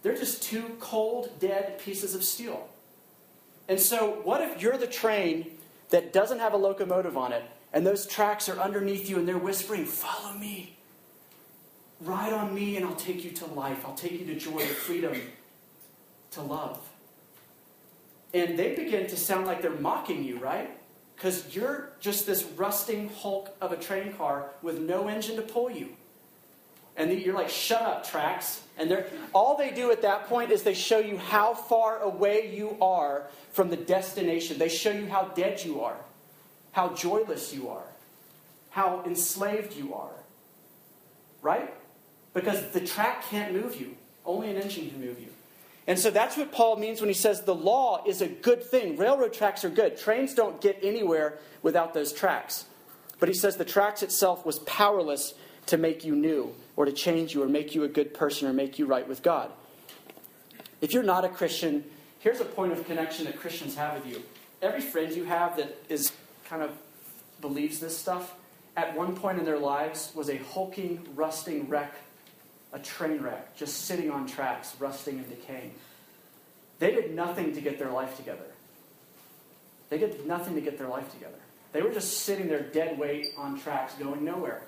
They're 0.04 0.16
just 0.16 0.44
two 0.44 0.78
cold, 0.80 1.40
dead 1.40 1.80
pieces 1.80 2.16
of 2.16 2.24
steel. 2.24 2.70
And 3.68 3.80
so, 3.80 4.22
what 4.24 4.42
if 4.42 4.62
you're 4.62 4.78
the 4.78 4.88
train 4.88 5.48
that 5.90 6.14
doesn't 6.14 6.40
have 6.40 6.54
a 6.54 6.58
locomotive 6.58 7.18
on 7.18 7.34
it, 7.34 7.44
and 7.74 7.86
those 7.86 8.06
tracks 8.06 8.48
are 8.48 8.60
underneath 8.60 9.10
you, 9.10 9.18
and 9.18 9.28
they're 9.28 9.38
whispering, 9.38 9.86
Follow 9.86 10.34
me. 10.38 10.78
Ride 12.02 12.34
on 12.34 12.54
me, 12.54 12.75
and 12.75 12.86
I'll 12.86 12.96
take 12.96 13.24
you 13.24 13.32
to 13.32 13.46
life. 13.46 13.86
I'll 13.86 13.96
take 13.96 14.12
you 14.14 14.25
to 14.25 14.36
joy, 14.36 14.60
to 14.60 14.66
freedom, 14.66 15.20
to 16.32 16.42
love. 16.42 16.80
And 18.34 18.60
they 18.60 18.75
begin 18.75 19.08
to 19.08 19.18
sound 19.18 19.48
like 19.48 19.62
they're 19.62 19.72
mocking 19.72 20.24
you, 20.24 20.38
right? 20.40 20.70
Because 21.16 21.56
you're 21.56 21.94
just 22.02 22.25
this 22.25 22.44
rusting 22.44 23.10
hulk 23.10 23.56
of 23.62 23.72
a 23.72 23.78
train 23.78 24.12
car 24.14 24.50
with 24.62 24.80
no 24.80 25.08
engine 25.08 25.38
to 25.38 25.42
pull 25.42 25.72
you. 25.72 25.96
And 26.98 27.12
you're 27.12 27.36
like, 27.36 27.50
shut 27.50 27.82
up, 27.82 28.10
tracks. 28.10 28.62
And 28.78 28.92
they're, 28.92 29.08
all 29.34 29.58
they 29.58 29.72
do 29.72 29.92
at 29.92 30.02
that 30.02 30.28
point 30.28 30.52
is 30.52 30.64
they 30.64 30.74
show 30.74 31.00
you 31.00 31.18
how 31.18 31.54
far 31.54 32.00
away 32.00 32.54
you 32.54 32.78
are 32.82 33.28
from 33.52 33.70
the 33.70 33.78
destination. 33.78 34.58
They 34.58 34.70
show 34.70 34.92
you 34.92 35.08
how 35.08 35.25
dead 35.30 35.64
you 35.64 35.82
are, 35.82 35.98
how 36.74 36.90
joyless 36.90 37.54
you 37.54 37.70
are, 37.70 37.88
how 38.70 39.04
enslaved 39.06 39.74
you 39.75 39.94
are. 39.94 40.12
Right? 41.42 41.74
Because 42.36 42.68
the 42.68 42.82
track 42.82 43.24
can't 43.30 43.54
move 43.54 43.80
you, 43.80 43.96
only 44.25 44.51
an 44.51 44.58
engine 44.58 44.89
can 44.89 45.00
move 45.00 45.20
you. 45.20 45.30
And 45.88 45.98
so 45.98 46.12
that's 46.12 46.36
what 46.36 46.51
Paul 46.51 46.75
means 46.75 47.00
when 47.00 47.10
he 47.10 47.13
says 47.13 47.44
the 47.44 47.56
law 47.56 48.04
is 48.06 48.22
a 48.22 48.27
good 48.27 48.62
thing. 48.62 48.98
Railroad 48.98 49.34
tracks 49.34 49.63
are 49.63 49.70
good. 49.70 49.98
Trains 49.98 50.34
don't 50.34 50.60
get 50.60 50.77
anywhere 50.84 51.39
without 51.63 51.94
those 51.94 52.12
tracks. 52.12 52.65
But 53.20 53.30
he 53.30 53.36
says 53.36 53.56
the 53.56 53.65
tracks 53.65 54.04
itself 54.04 54.46
was 54.46 54.60
powerless 54.60 55.34
to 55.68 55.77
make 55.77 56.04
you 56.04 56.15
new 56.15 56.54
or 56.75 56.86
to 56.86 56.92
change 56.92 57.34
you 57.34 57.42
or 57.42 57.48
make 57.48 57.74
you 57.74 57.84
a 57.84 57.88
good 57.88 58.13
person 58.13 58.48
or 58.48 58.54
make 58.54 58.77
you 58.77 58.86
right 58.86 59.08
with 59.08 59.24
God. 59.24 59.50
If 60.82 60.92
you're 60.94 61.04
not 61.04 61.24
a 61.24 61.30
Christian, 61.30 61.86
here's 62.20 62.42
a 62.42 62.46
point 62.46 62.74
of 62.74 62.86
connection 62.86 63.25
that 63.25 63.39
Christians 63.39 63.75
have 63.75 63.96
with 63.96 64.08
you. 64.13 64.22
Every 64.62 64.82
friend 64.82 65.13
you 65.13 65.24
have 65.24 65.56
that 65.58 65.77
is 65.88 66.12
kind 66.50 66.62
of 66.62 66.72
believes 67.39 67.80
this 67.80 67.98
stuff, 67.98 68.34
at 68.75 68.96
one 68.96 69.15
point 69.15 69.39
in 69.39 69.46
their 69.46 69.60
lives 69.60 70.12
was 70.13 70.30
a 70.30 70.38
hulking, 70.38 71.08
rusting 71.15 71.70
wreck, 71.70 71.94
a 72.75 72.79
train 72.79 73.22
wreck, 73.22 73.55
just 73.55 73.86
sitting 73.86 74.12
on 74.12 74.27
tracks, 74.27 74.75
rusting 74.79 75.17
and 75.17 75.29
decaying. 75.29 75.74
They 76.79 76.91
did 76.91 77.15
nothing 77.15 77.55
to 77.55 77.62
get 77.62 77.79
their 77.79 77.89
life 77.89 78.17
together. 78.17 78.46
They 79.89 79.98
did 79.98 80.27
nothing 80.27 80.55
to 80.55 80.62
get 80.62 80.77
their 80.77 80.89
life 80.89 81.10
together. 81.13 81.38
They 81.72 81.82
were 81.82 81.94
just 81.94 82.20
sitting 82.20 82.48
there 82.50 82.62
dead 82.62 83.00
weight 83.00 83.27
on 83.38 83.60
tracks, 83.60 83.94
going 83.96 84.25
nowhere. 84.25 84.62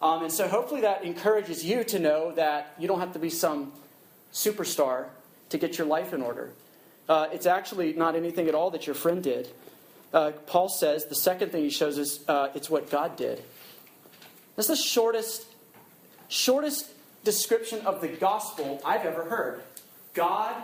Um, 0.00 0.22
and 0.22 0.32
so 0.32 0.48
hopefully 0.48 0.80
that 0.80 1.04
encourages 1.04 1.62
you 1.62 1.84
to 1.84 1.98
know 1.98 2.32
that 2.32 2.74
you 2.78 2.88
don't 2.88 3.00
have 3.00 3.12
to 3.12 3.18
be 3.18 3.30
some 3.30 3.72
superstar 4.32 5.06
to 5.50 5.58
get 5.58 5.76
your 5.76 5.86
life 5.86 6.14
in 6.14 6.22
order. 6.22 6.52
Uh, 7.06 7.28
it's 7.32 7.46
actually 7.46 7.92
not 7.92 8.16
anything 8.16 8.48
at 8.48 8.54
all 8.54 8.70
that 8.70 8.86
your 8.86 8.94
friend 8.94 9.22
did. 9.22 9.48
Uh, 10.12 10.32
Paul 10.46 10.70
says 10.70 11.04
the 11.06 11.14
second 11.14 11.52
thing 11.52 11.64
he 11.64 11.70
shows 11.70 11.98
is 11.98 12.24
uh, 12.28 12.48
it's 12.54 12.70
what 12.70 12.90
God 12.90 13.16
did. 13.16 13.42
That's 14.56 14.68
the 14.68 14.76
shortest, 14.76 15.46
shortest 16.28 16.90
description 17.26 17.84
of 17.84 18.00
the 18.00 18.08
gospel 18.08 18.80
I've 18.84 19.04
ever 19.04 19.24
heard. 19.24 19.62
God 20.14 20.54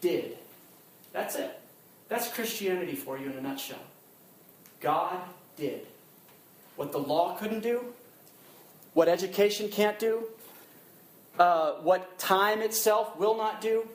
did. 0.00 0.38
That's 1.12 1.36
it. 1.36 1.60
That's 2.08 2.28
Christianity 2.28 2.94
for 2.94 3.18
you 3.18 3.26
in 3.30 3.36
a 3.36 3.42
nutshell. 3.42 3.78
God 4.80 5.18
did. 5.56 5.86
What 6.76 6.90
the 6.92 6.98
law 6.98 7.36
couldn't 7.36 7.60
do, 7.60 7.84
what 8.94 9.08
education 9.08 9.68
can't 9.68 9.98
do, 9.98 10.24
uh, 11.38 11.72
what 11.82 12.18
time 12.18 12.62
itself 12.62 13.16
will 13.18 13.36
not 13.36 13.60
do. 13.60 13.86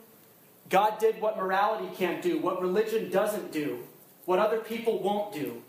God 0.69 0.99
did 0.99 1.19
what 1.19 1.35
morality 1.37 1.89
can't 1.97 2.21
do, 2.21 2.37
what 2.37 2.61
religion 2.61 3.09
doesn't 3.09 3.51
do, 3.51 3.79
what 4.25 4.37
other 4.37 4.59
people 4.59 5.01
won't 5.01 5.33
do. 5.33 5.63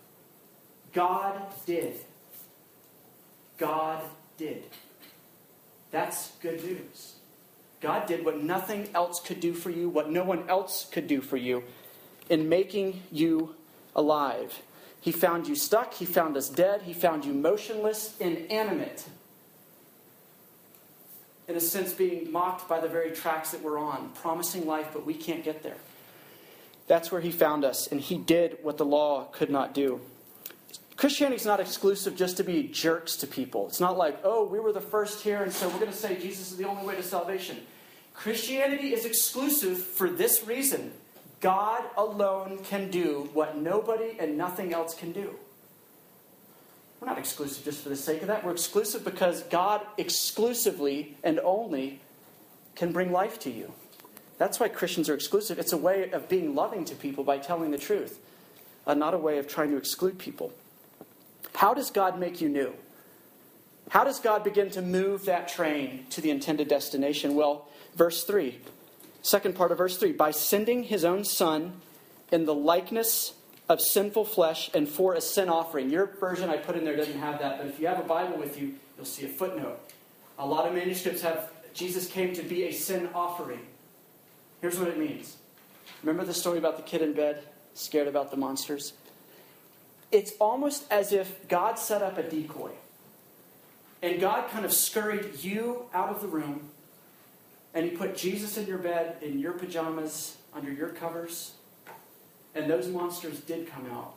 God 0.93 1.41
did. 1.65 1.95
God 3.57 4.03
did. 4.37 4.65
That's 5.91 6.33
good 6.41 6.63
news. 6.65 7.15
God 7.81 8.07
did 8.07 8.25
what 8.25 8.43
nothing 8.43 8.89
else 8.95 9.21
could 9.21 9.41
do 9.41 9.55
for 9.55 9.71
you, 9.71 9.89
what 9.89 10.11
no 10.11 10.25
one 10.25 10.49
else 10.49 10.89
could 10.91 11.07
do 11.07 11.21
for 11.21 11.37
you, 11.37 11.65
in 12.29 12.49
making 12.49 13.03
you 13.13 13.55
alive. 13.95 14.61
He 15.01 15.13
found 15.13 15.47
you 15.47 15.55
stuck, 15.55 15.95
He 15.95 16.05
found 16.05 16.37
us 16.37 16.49
dead, 16.49 16.83
He 16.83 16.93
found 16.93 17.25
you 17.25 17.33
motionless, 17.33 18.17
inanimate 18.19 19.07
in 21.49 21.57
a 21.57 21.61
sense, 21.61 21.95
being 21.95 22.31
mocked 22.31 22.69
by 22.69 22.79
the 22.79 22.89
very 22.89 23.11
tracks 23.11 23.51
that 23.51 23.63
we're 23.63 23.79
on, 23.79 24.11
promising 24.11 24.67
life, 24.67 24.91
but 24.93 25.07
we 25.07 25.15
can't 25.15 25.43
get 25.43 25.63
there. 25.63 25.79
That's 26.87 27.11
where 27.11 27.23
he 27.23 27.33
found 27.33 27.65
us, 27.65 27.87
and 27.87 28.01
he 28.01 28.19
did 28.19 28.59
what 28.63 28.77
the 28.77 28.85
law 28.85 29.25
could 29.33 29.51
not 29.51 29.73
do. 29.73 30.01
Christianity 30.99 31.37
is 31.37 31.47
not 31.47 31.61
exclusive 31.61 32.17
just 32.17 32.39
to 32.39 32.43
be 32.43 32.65
jerks 32.65 33.15
to 33.19 33.29
people. 33.29 33.69
It's 33.69 33.79
not 33.79 33.97
like, 33.97 34.19
oh, 34.25 34.45
we 34.45 34.59
were 34.59 34.73
the 34.73 34.81
first 34.81 35.23
here, 35.23 35.45
and 35.45 35.53
so 35.53 35.69
we're 35.69 35.79
going 35.79 35.93
to 35.93 35.97
say 35.97 36.21
Jesus 36.21 36.51
is 36.51 36.57
the 36.57 36.67
only 36.67 36.85
way 36.85 36.97
to 36.97 37.05
salvation. 37.05 37.57
Christianity 38.15 38.93
is 38.93 39.05
exclusive 39.05 39.79
for 39.79 40.11
this 40.11 40.45
reason 40.45 40.93
God 41.41 41.85
alone 41.97 42.59
can 42.65 42.91
do 42.91 43.31
what 43.33 43.57
nobody 43.57 44.17
and 44.19 44.37
nothing 44.37 44.75
else 44.75 44.93
can 44.93 45.13
do. 45.13 45.37
We're 47.01 47.07
not 47.07 47.19
exclusive 47.19 47.65
just 47.65 47.81
for 47.85 47.91
the 47.91 47.97
sake 47.97 48.23
of 48.23 48.27
that. 48.27 48.45
We're 48.45 48.51
exclusive 48.51 49.05
because 49.05 49.45
God 49.45 49.83
exclusively 49.99 51.17
and 51.23 51.39
only 51.45 52.01
can 52.75 52.91
bring 52.91 53.13
life 53.13 53.39
to 53.41 53.51
you. 53.53 53.73
That's 54.37 54.59
why 54.59 54.67
Christians 54.67 55.09
are 55.09 55.15
exclusive. 55.15 55.61
It's 55.61 55.73
a 55.73 55.77
way 55.77 56.11
of 56.11 56.29
being 56.29 56.57
loving 56.57 56.85
to 56.87 56.97
people 56.97 57.23
by 57.23 57.39
telling 57.39 57.71
the 57.71 57.79
truth, 57.79 58.19
uh, 58.85 58.95
not 58.95 59.15
a 59.15 59.19
way 59.19 59.39
of 59.39 59.47
trying 59.47 59.71
to 59.71 59.77
exclude 59.77 60.19
people. 60.19 60.53
How 61.55 61.75
does 61.75 61.91
God 61.91 62.19
make 62.19 62.41
you 62.41 62.49
new? 62.49 62.75
How 63.91 64.05
does 64.05 64.21
God 64.21 64.45
begin 64.45 64.71
to 64.71 64.83
move 64.83 65.25
that 65.25 65.49
train 65.49 66.07
to 66.11 66.21
the 66.21 66.31
intended 66.31 66.69
destination? 66.69 67.35
Well, 67.35 67.69
verse 67.97 68.25
3, 68.25 68.59
second 69.23 69.55
part 69.55 69.73
of 69.73 69.79
verse 69.79 69.97
3 69.97 70.13
by 70.13 70.31
sending 70.31 70.85
his 70.85 71.05
own 71.05 71.25
son 71.25 71.81
in 72.31 72.45
the 72.45 72.55
likeness 72.55 73.33
of 73.69 73.81
sinful 73.81 74.25
flesh 74.25 74.71
and 74.75 74.89
for 74.89 75.15
a 75.15 75.21
sin 75.21 75.49
offering. 75.49 75.91
Your 75.91 76.07
version 76.07 76.51
I 76.51 76.57
put 76.57 76.77
in 76.77 76.85
there 76.85 76.97
doesn't 76.97 77.19
have 77.19 77.39
that, 77.41 77.59
but 77.59 77.67
if 77.67 77.81
you 77.81 77.87
have 77.87 78.01
a 78.01 78.07
Bible 78.07 78.39
with 78.39 78.61
you, 78.61 78.75
you'll 78.97 79.07
see 79.07 79.27
a 79.27 79.29
footnote. 79.29 79.79
A 80.39 80.47
lot 80.47 80.67
of 80.67 80.75
manuscripts 80.75 81.23
have 81.23 81.51
Jesus 81.75 82.09
came 82.09 82.35
to 82.35 82.43
be 82.43 82.65
a 82.65 82.73
sin 82.73 83.09
offering. 83.15 83.61
Here's 84.61 84.79
what 84.79 84.89
it 84.89 84.99
means. 84.99 85.37
Remember 86.03 86.25
the 86.25 86.35
story 86.35 86.59
about 86.59 86.77
the 86.77 86.83
kid 86.83 87.03
in 87.03 87.13
bed, 87.13 87.45
scared 87.75 88.09
about 88.09 88.31
the 88.31 88.37
monsters? 88.37 88.95
It's 90.11 90.33
almost 90.41 90.91
as 90.91 91.13
if 91.13 91.49
God 91.49 91.79
set 91.79 92.03
up 92.03 92.19
a 92.19 92.23
decoy. 92.23 92.73
And 94.01 94.21
God 94.21 94.49
kind 94.51 94.65
of 94.65 94.73
scurried 94.73 95.43
you 95.43 95.87
out 95.93 96.09
of 96.09 96.21
the 96.21 96.29
room, 96.29 96.71
and 97.75 97.85
He 97.85 97.91
put 97.97 98.17
Jesus 98.17 98.57
in 98.57 98.67
your 98.67 98.79
bed, 98.79 99.17
in 99.23 99.39
your 99.39 99.53
pajamas, 99.53 100.37
under 100.55 100.73
your 100.73 100.89
covers, 100.89 101.53
And 102.55 102.69
those 102.69 102.89
monsters 102.89 103.41
did 103.41 103.69
come 103.71 103.87
out. 103.93 104.15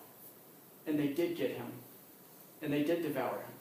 And 0.87 0.97
they 0.97 1.07
did 1.07 1.37
get 1.37 1.51
him. 1.51 1.67
And 2.61 2.73
they 2.73 2.83
did 2.83 3.03
devour 3.03 3.35
him. 3.35 3.53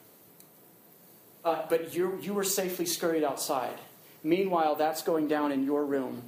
Uh, 1.43 1.65
but 1.69 1.93
you 1.93 2.17
you 2.21 2.33
were 2.33 2.43
safely 2.43 2.85
scurried 2.85 3.23
outside. 3.23 3.77
Meanwhile, 4.23 4.75
that's 4.75 5.01
going 5.03 5.27
down 5.27 5.51
in 5.51 5.65
your 5.65 5.85
room 5.85 6.23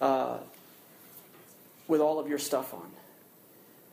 uh, 0.00 0.38
with 1.88 2.00
all 2.00 2.18
of 2.18 2.28
your 2.28 2.38
stuff 2.38 2.72
on. 2.74 2.90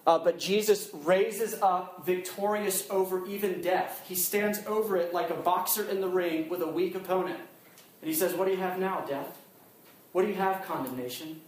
Uh, 0.10 0.18
but 0.18 0.40
Jesus 0.40 0.90
raises 0.92 1.62
up 1.62 2.04
victorious 2.04 2.90
over 2.90 3.28
even 3.28 3.62
death. 3.62 4.04
He 4.08 4.16
stands 4.16 4.58
over 4.66 4.98
it 4.98 5.14
like 5.14 5.30
a 5.30 5.36
boxer 5.36 5.88
in 5.88 6.02
the 6.02 6.08
ring 6.08 6.50
with 6.50 6.64
a 6.64 6.68
weak 6.68 6.96
opponent. 6.96 7.40
And 8.02 8.10
he 8.10 8.16
says, 8.16 8.34
What 8.34 8.46
do 8.46 8.52
you 8.52 8.58
have 8.58 8.80
now, 8.80 9.02
death? 9.02 9.38
What 10.12 10.24
do 10.24 10.30
you 10.30 10.34
have, 10.34 10.66
condemnation? 10.66 11.42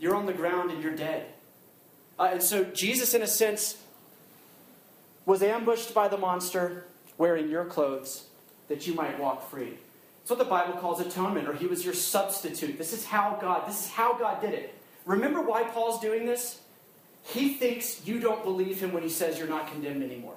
You're 0.00 0.16
on 0.16 0.26
the 0.26 0.32
ground 0.32 0.72
and 0.72 0.82
you're 0.82 0.96
dead. 0.96 1.26
Uh, 2.18 2.30
and 2.32 2.42
so 2.42 2.64
Jesus, 2.64 3.14
in 3.14 3.22
a 3.22 3.28
sense, 3.28 3.76
was 5.24 5.40
ambushed 5.40 5.94
by 5.94 6.08
the 6.08 6.18
monster 6.18 6.86
wearing 7.16 7.48
your 7.48 7.64
clothes 7.64 8.24
that 8.66 8.88
you 8.88 8.94
might 8.94 9.20
walk 9.20 9.48
free. 9.48 9.78
It's 10.22 10.30
what 10.30 10.40
the 10.40 10.44
Bible 10.44 10.72
calls 10.80 10.98
atonement, 10.98 11.46
or 11.46 11.52
he 11.52 11.68
was 11.68 11.84
your 11.84 11.94
substitute. 11.94 12.76
This 12.76 12.92
is 12.92 13.04
how 13.04 13.38
God, 13.40 13.68
this 13.68 13.84
is 13.84 13.90
how 13.92 14.18
God 14.18 14.40
did 14.40 14.54
it. 14.54 14.74
Remember 15.06 15.40
why 15.40 15.62
Paul's 15.62 16.00
doing 16.00 16.26
this? 16.26 16.58
He 17.22 17.54
thinks 17.54 18.06
you 18.06 18.20
don't 18.20 18.42
believe 18.44 18.80
him 18.80 18.92
when 18.92 19.02
he 19.02 19.08
says 19.08 19.38
you're 19.38 19.48
not 19.48 19.70
condemned 19.70 20.02
anymore. 20.02 20.36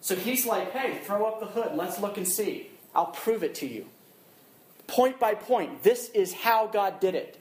So 0.00 0.14
he's 0.14 0.46
like, 0.46 0.72
hey, 0.72 0.98
throw 1.04 1.26
up 1.26 1.40
the 1.40 1.46
hood. 1.46 1.74
Let's 1.74 2.00
look 2.00 2.16
and 2.16 2.26
see. 2.26 2.70
I'll 2.94 3.06
prove 3.06 3.42
it 3.42 3.56
to 3.56 3.66
you. 3.66 3.86
Point 4.86 5.18
by 5.18 5.34
point, 5.34 5.82
this 5.82 6.08
is 6.10 6.32
how 6.32 6.68
God 6.68 7.00
did 7.00 7.14
it. 7.14 7.40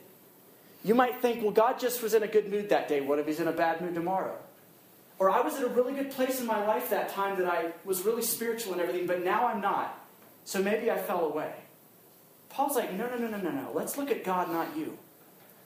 You 0.83 0.95
might 0.95 1.21
think, 1.21 1.41
well, 1.41 1.51
God 1.51 1.79
just 1.79 2.01
was 2.01 2.13
in 2.13 2.23
a 2.23 2.27
good 2.27 2.49
mood 2.49 2.69
that 2.69 2.87
day. 2.87 3.01
What 3.01 3.19
if 3.19 3.27
he's 3.27 3.39
in 3.39 3.47
a 3.47 3.51
bad 3.51 3.81
mood 3.81 3.95
tomorrow? 3.95 4.37
Or 5.17 5.29
I 5.29 5.41
was 5.41 5.55
in 5.57 5.63
a 5.63 5.67
really 5.67 5.93
good 5.93 6.11
place 6.11 6.39
in 6.41 6.45
my 6.45 6.65
life 6.65 6.89
that 6.89 7.09
time 7.09 7.37
that 7.37 7.47
I 7.47 7.71
was 7.85 8.01
really 8.01 8.21
spiritual 8.21 8.73
and 8.73 8.81
everything, 8.81 9.07
but 9.07 9.23
now 9.23 9.47
I'm 9.47 9.61
not. 9.61 9.97
So 10.43 10.61
maybe 10.61 10.91
I 10.91 10.97
fell 10.97 11.25
away. 11.25 11.53
Paul's 12.49 12.75
like, 12.75 12.93
no, 12.93 13.07
no, 13.09 13.17
no, 13.17 13.27
no, 13.27 13.37
no, 13.37 13.51
no. 13.51 13.71
Let's 13.73 13.97
look 13.97 14.11
at 14.11 14.23
God, 14.23 14.51
not 14.51 14.75
you. 14.75 14.97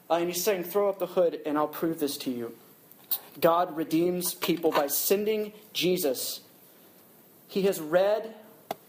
Uh, 0.10 0.16
and 0.16 0.28
he's 0.28 0.44
saying, 0.44 0.64
throw 0.64 0.90
up 0.90 1.00
the 1.00 1.08
hood 1.08 1.40
and 1.46 1.58
I'll 1.58 1.68
prove 1.68 2.00
this 2.00 2.18
to 2.18 2.32
you. 2.32 2.56
God 3.40 3.76
redeems 3.76 4.34
people 4.34 4.72
by 4.72 4.88
sending 4.88 5.54
Jesus. 5.74 6.42
He 7.48 7.64
has 7.64 7.80
read 7.80 8.36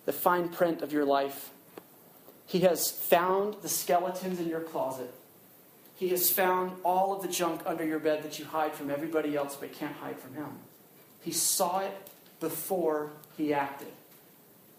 the 0.05 0.13
fine 0.13 0.49
print 0.49 0.83
of 0.83 0.93
your 0.93 1.05
life. 1.05 1.51
He 2.47 2.61
has 2.61 2.91
found 2.91 3.55
the 3.63 3.69
skeletons 3.69 4.41
in 4.41 4.49
your 4.49 4.61
closet. 4.61 5.15
He 5.97 6.09
has 6.09 6.31
found 6.31 6.73
all 6.83 7.15
of 7.15 7.23
the 7.23 7.29
junk 7.29 7.61
under 7.67 7.85
your 7.85 7.99
bed 7.99 8.23
that 8.23 8.39
you 8.39 8.47
hide 8.47 8.73
from 8.73 8.91
everybody 8.91 9.37
else 9.37 9.55
but 9.55 9.73
can't 9.73 9.95
hide 9.97 10.19
from 10.19 10.35
Him. 10.35 10.49
He 11.23 11.31
saw 11.31 11.81
it 11.81 11.93
before 12.41 13.13
He 13.37 13.53
acted. 13.53 13.93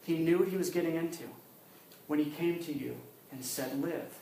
He 0.03 0.17
knew 0.17 0.39
what 0.39 0.47
He 0.47 0.57
was 0.57 0.71
getting 0.71 0.95
into 0.95 1.23
when 2.07 2.19
He 2.19 2.31
came 2.31 2.57
to 2.63 2.77
you 2.77 2.97
and 3.31 3.45
said, 3.45 3.81
Live. 3.81 4.17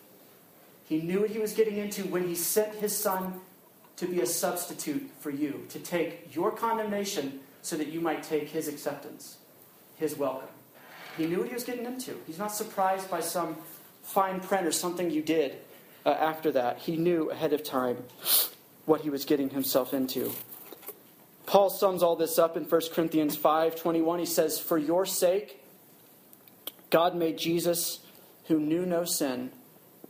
He 0.85 1.01
knew 1.01 1.21
what 1.21 1.29
He 1.29 1.39
was 1.39 1.53
getting 1.53 1.77
into 1.77 2.03
when 2.03 2.27
He 2.27 2.35
sent 2.35 2.75
His 2.75 2.95
Son 2.95 3.39
to 3.99 4.07
be 4.07 4.21
a 4.21 4.25
substitute 4.25 5.09
for 5.19 5.29
you, 5.29 5.65
to 5.69 5.79
take 5.79 6.33
your 6.33 6.51
condemnation 6.51 7.39
so 7.61 7.75
that 7.75 7.87
you 7.87 7.99
might 7.99 8.23
take 8.23 8.49
his 8.49 8.67
acceptance, 8.67 9.37
his 9.97 10.17
welcome. 10.17 10.47
He 11.17 11.25
knew 11.25 11.39
what 11.39 11.49
he 11.49 11.53
was 11.53 11.65
getting 11.65 11.85
into. 11.85 12.15
He's 12.25 12.39
not 12.39 12.53
surprised 12.53 13.11
by 13.11 13.19
some 13.19 13.57
fine 14.01 14.39
print 14.39 14.65
or 14.65 14.71
something 14.71 15.11
you 15.11 15.21
did 15.21 15.57
uh, 16.05 16.11
after 16.11 16.51
that. 16.53 16.79
He 16.79 16.95
knew 16.95 17.29
ahead 17.29 17.51
of 17.51 17.63
time 17.63 17.97
what 18.85 19.01
he 19.01 19.09
was 19.09 19.25
getting 19.25 19.49
himself 19.49 19.93
into. 19.93 20.31
Paul 21.45 21.69
sums 21.69 22.01
all 22.01 22.15
this 22.15 22.39
up 22.39 22.55
in 22.55 22.63
1 22.63 22.81
Corinthians 22.93 23.35
5:21. 23.35 24.19
He 24.19 24.25
says, 24.25 24.59
"For 24.59 24.77
your 24.77 25.05
sake 25.05 25.59
God 26.89 27.15
made 27.15 27.37
Jesus 27.37 27.99
who 28.45 28.59
knew 28.59 28.85
no 28.85 29.03
sin 29.03 29.51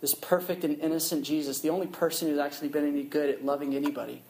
this 0.02 0.14
perfect 0.14 0.64
and 0.64 0.80
innocent 0.80 1.26
Jesus, 1.26 1.60
the 1.60 1.70
only 1.70 1.88
person 1.88 2.30
who's 2.30 2.40
actually 2.40 2.70
been 2.70 2.88
any 2.88 3.04
good 3.04 3.30
at 3.30 3.44
loving 3.44 3.76
anybody. 3.76 4.22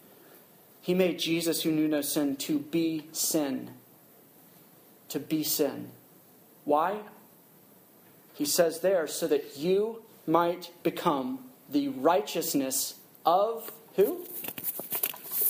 He 0.82 0.94
made 0.94 1.20
Jesus, 1.20 1.62
who 1.62 1.72
knew 1.72 1.88
no 1.88 2.02
sin, 2.02 2.36
to 2.38 2.60
be 2.60 3.06
sin. 3.12 3.72
To 5.10 5.20
be 5.20 5.44
sin. 5.44 5.92
Why? 6.66 7.00
He 8.34 8.46
says 8.46 8.80
there, 8.80 9.06
so 9.06 9.28
that 9.28 9.58
you 9.58 10.02
might 10.26 10.72
become 10.82 11.40
the 11.70 11.90
righteousness 11.90 12.96
of 13.26 13.72
who? 13.96 14.26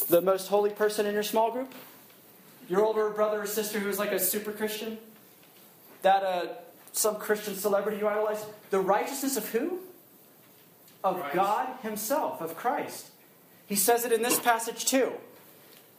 The 0.10 0.22
most 0.22 0.48
holy 0.48 0.72
person 0.72 1.06
in 1.06 1.14
your 1.14 1.24
small 1.24 1.52
group? 1.52 1.74
Your 2.68 2.84
older 2.84 3.10
brother 3.10 3.42
or 3.42 3.46
sister 3.46 3.80
who's 3.80 4.00
like 4.00 4.12
a 4.12 4.20
super 4.20 4.52
Christian? 4.52 4.98
That 6.02 6.24
uh, 6.24 6.46
some 6.92 7.16
Christian 7.16 7.56
celebrity 7.56 8.00
you 8.00 8.08
idolize? 8.08 8.44
The 8.70 8.80
righteousness 8.80 9.38
of 9.38 9.48
who? 9.50 9.80
Of 11.04 11.20
Christ. 11.20 11.36
God 11.36 11.68
Himself, 11.82 12.42
of 12.42 12.56
Christ. 12.56 13.08
He 13.68 13.76
says 13.76 14.06
it 14.06 14.12
in 14.12 14.22
this 14.22 14.40
passage 14.40 14.86
too. 14.86 15.14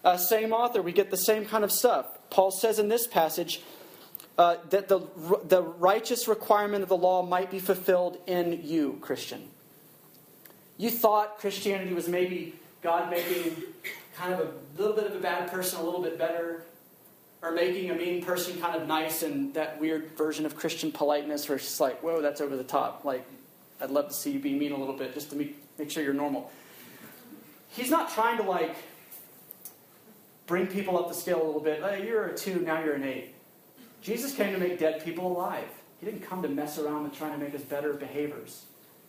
Uh, 0.04 0.16
same 0.16 0.52
author, 0.52 0.82
we 0.82 0.92
get 0.92 1.10
the 1.10 1.16
same 1.16 1.44
kind 1.44 1.62
of 1.62 1.70
stuff. 1.70 2.06
Paul 2.30 2.50
says 2.50 2.78
in 2.78 2.88
this 2.88 3.06
passage 3.06 3.62
uh, 4.38 4.56
that 4.70 4.88
the, 4.88 5.00
the 5.44 5.62
righteous 5.62 6.26
requirement 6.26 6.82
of 6.82 6.88
the 6.88 6.96
law 6.96 7.22
might 7.22 7.50
be 7.50 7.58
fulfilled 7.58 8.18
in 8.26 8.60
you, 8.64 8.98
Christian. 9.02 9.48
You 10.78 10.90
thought 10.90 11.38
Christianity 11.38 11.92
was 11.92 12.08
maybe 12.08 12.54
God 12.82 13.10
making 13.10 13.56
kind 14.16 14.32
of 14.32 14.40
a 14.40 14.80
little 14.80 14.96
bit 14.96 15.06
of 15.06 15.14
a 15.14 15.20
bad 15.20 15.50
person 15.50 15.78
a 15.78 15.82
little 15.82 16.02
bit 16.02 16.18
better, 16.18 16.62
or 17.42 17.52
making 17.52 17.90
a 17.90 17.94
mean 17.94 18.24
person 18.24 18.58
kind 18.60 18.80
of 18.80 18.88
nice, 18.88 19.22
and 19.22 19.52
that 19.54 19.78
weird 19.80 20.16
version 20.16 20.46
of 20.46 20.56
Christian 20.56 20.90
politeness 20.92 21.48
where 21.48 21.56
it's 21.56 21.66
just 21.66 21.80
like, 21.80 22.02
whoa, 22.02 22.22
that's 22.22 22.40
over 22.40 22.56
the 22.56 22.64
top. 22.64 23.04
Like, 23.04 23.26
I'd 23.80 23.90
love 23.90 24.08
to 24.08 24.14
see 24.14 24.32
you 24.32 24.38
be 24.38 24.52
mean 24.52 24.72
a 24.72 24.76
little 24.76 24.96
bit 24.96 25.14
just 25.14 25.30
to 25.30 25.36
make, 25.36 25.56
make 25.78 25.90
sure 25.90 26.02
you're 26.02 26.14
normal. 26.14 26.50
He's 27.70 27.90
not 27.90 28.10
trying 28.10 28.36
to 28.38 28.42
like 28.42 28.76
bring 30.46 30.66
people 30.66 30.98
up 30.98 31.08
the 31.08 31.14
scale 31.14 31.42
a 31.42 31.46
little 31.46 31.60
bit. 31.60 31.82
Hey, 31.82 32.06
you're 32.06 32.26
a 32.26 32.36
two, 32.36 32.60
now 32.60 32.82
you're 32.82 32.94
an 32.94 33.04
eight. 33.04 33.34
Jesus 34.02 34.34
came 34.34 34.52
to 34.52 34.58
make 34.58 34.78
dead 34.78 35.04
people 35.04 35.26
alive. 35.26 35.68
He 36.00 36.06
didn't 36.06 36.22
come 36.22 36.42
to 36.42 36.48
mess 36.48 36.78
around 36.78 37.04
with 37.04 37.14
trying 37.14 37.32
to 37.32 37.38
make 37.38 37.54
us 37.54 37.62
better 37.62 37.92
behaviors. 37.92 38.64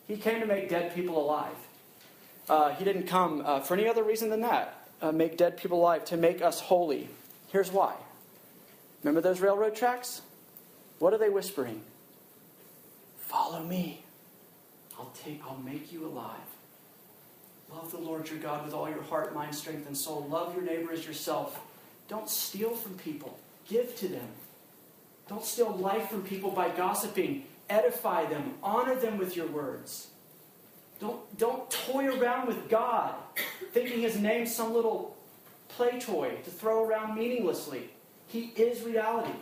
He 0.07 0.17
came 0.17 0.41
to 0.41 0.45
make 0.45 0.69
dead 0.69 0.93
people 0.93 1.21
alive. 1.21 1.55
Uh, 2.49 2.73
he 2.73 2.84
didn't 2.84 3.07
come 3.07 3.41
uh, 3.45 3.62
for 3.62 3.75
any 3.75 3.88
other 3.88 4.03
reason 4.03 4.29
than 4.29 4.41
that. 4.41 4.88
Uh, 5.01 5.12
make 5.12 5.38
dead 5.38 5.57
people 5.57 5.79
alive, 5.79 6.05
to 6.05 6.17
make 6.17 6.41
us 6.41 6.60
holy. 6.60 7.10
Here's 7.47 7.71
why. 7.71 7.95
Remember 9.03 9.21
those 9.21 9.39
railroad 9.39 9.75
tracks? 9.75 10.21
What 10.99 11.13
are 11.13 11.17
they 11.17 11.29
whispering? 11.29 11.81
Follow 13.19 13.63
me. 13.63 14.03
I'll 15.01 15.11
take 15.23 15.41
I'll 15.43 15.57
make 15.57 15.91
you 15.91 16.05
alive. 16.05 16.37
Love 17.71 17.89
the 17.89 17.97
Lord 17.97 18.29
your 18.29 18.37
God 18.37 18.65
with 18.65 18.73
all 18.73 18.87
your 18.87 19.01
heart, 19.01 19.33
mind, 19.33 19.55
strength, 19.55 19.87
and 19.87 19.97
soul. 19.97 20.27
Love 20.29 20.53
your 20.53 20.63
neighbor 20.63 20.91
as 20.91 21.07
yourself. 21.07 21.59
Don't 22.07 22.29
steal 22.29 22.75
from 22.75 22.97
people. 22.97 23.39
Give 23.67 23.95
to 23.97 24.07
them. 24.07 24.27
Don't 25.27 25.43
steal 25.43 25.71
life 25.71 26.09
from 26.09 26.21
people 26.21 26.51
by 26.51 26.69
gossiping. 26.69 27.45
Edify 27.67 28.25
them. 28.27 28.55
Honor 28.61 28.95
them 28.95 29.17
with 29.17 29.35
your 29.35 29.47
words. 29.47 30.09
Don't, 30.99 31.37
don't 31.39 31.71
toy 31.71 32.15
around 32.15 32.45
with 32.45 32.69
God, 32.69 33.15
thinking 33.71 34.01
his 34.01 34.17
name's 34.17 34.53
some 34.53 34.73
little 34.73 35.17
play 35.69 35.99
toy 35.99 36.35
to 36.43 36.49
throw 36.51 36.85
around 36.85 37.17
meaninglessly. 37.17 37.89
He 38.27 38.51
is 38.55 38.83
reality. 38.83 39.33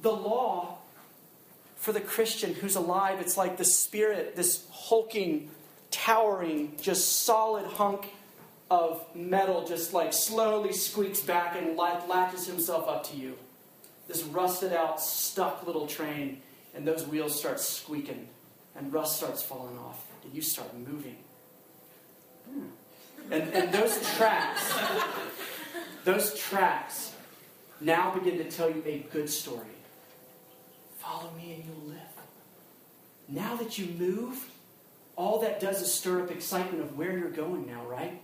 The 0.00 0.12
law 0.12 0.73
for 1.84 1.92
the 1.92 2.00
Christian 2.00 2.54
who's 2.54 2.76
alive, 2.76 3.20
it's 3.20 3.36
like 3.36 3.58
the 3.58 3.64
spirit, 3.64 4.36
this 4.36 4.66
hulking, 4.72 5.50
towering, 5.90 6.78
just 6.80 7.24
solid 7.24 7.66
hunk 7.66 8.06
of 8.70 9.04
metal, 9.14 9.66
just 9.66 9.92
like 9.92 10.14
slowly 10.14 10.72
squeaks 10.72 11.20
back 11.20 11.56
and 11.56 11.76
latches 11.76 12.46
himself 12.46 12.88
up 12.88 13.04
to 13.10 13.16
you. 13.18 13.36
This 14.08 14.22
rusted 14.22 14.72
out, 14.72 14.98
stuck 14.98 15.66
little 15.66 15.86
train, 15.86 16.40
and 16.74 16.88
those 16.88 17.06
wheels 17.06 17.38
start 17.38 17.60
squeaking, 17.60 18.28
and 18.74 18.90
rust 18.90 19.18
starts 19.18 19.42
falling 19.42 19.78
off, 19.78 20.06
and 20.24 20.34
you 20.34 20.40
start 20.40 20.74
moving. 20.74 21.18
Hmm. 22.48 22.62
And, 23.30 23.42
and 23.52 23.74
those 23.74 24.00
tracks, 24.16 24.72
those 26.04 26.34
tracks 26.38 27.12
now 27.78 28.14
begin 28.14 28.38
to 28.38 28.50
tell 28.50 28.70
you 28.70 28.82
a 28.86 29.06
good 29.12 29.28
story. 29.28 29.73
Follow 31.04 31.30
me 31.36 31.54
and 31.54 31.64
you'll 31.64 31.90
live. 31.90 31.98
Now 33.28 33.56
that 33.56 33.78
you 33.78 33.86
move, 33.98 34.50
all 35.16 35.40
that 35.40 35.60
does 35.60 35.82
is 35.82 35.92
stir 35.92 36.22
up 36.22 36.30
excitement 36.30 36.82
of 36.82 36.96
where 36.96 37.16
you're 37.16 37.30
going 37.30 37.66
now, 37.66 37.84
right? 37.84 38.20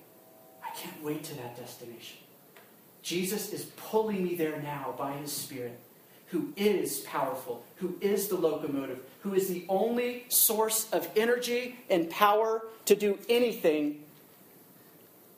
I 0.63 0.75
can't 0.77 1.03
wait 1.03 1.25
to 1.25 1.35
that 1.37 1.57
destination. 1.57 2.19
Jesus 3.03 3.53
is 3.53 3.65
pulling 3.77 4.25
me 4.25 4.35
there 4.35 4.61
now 4.61 4.95
by 4.97 5.13
his 5.13 5.33
Spirit, 5.33 5.79
who 6.29 6.53
is 6.57 7.01
powerful, 7.01 7.65
who 7.77 7.97
is 8.01 8.29
the 8.29 8.37
locomotive, 8.37 9.01
who 9.23 9.35
is 9.35 9.49
the 9.49 9.65
only 9.69 10.25
source 10.29 10.89
of 10.91 11.09
energy 11.17 11.79
and 11.89 12.09
power 12.11 12.63
to 12.87 12.95
do 12.95 13.19
anything 13.29 14.03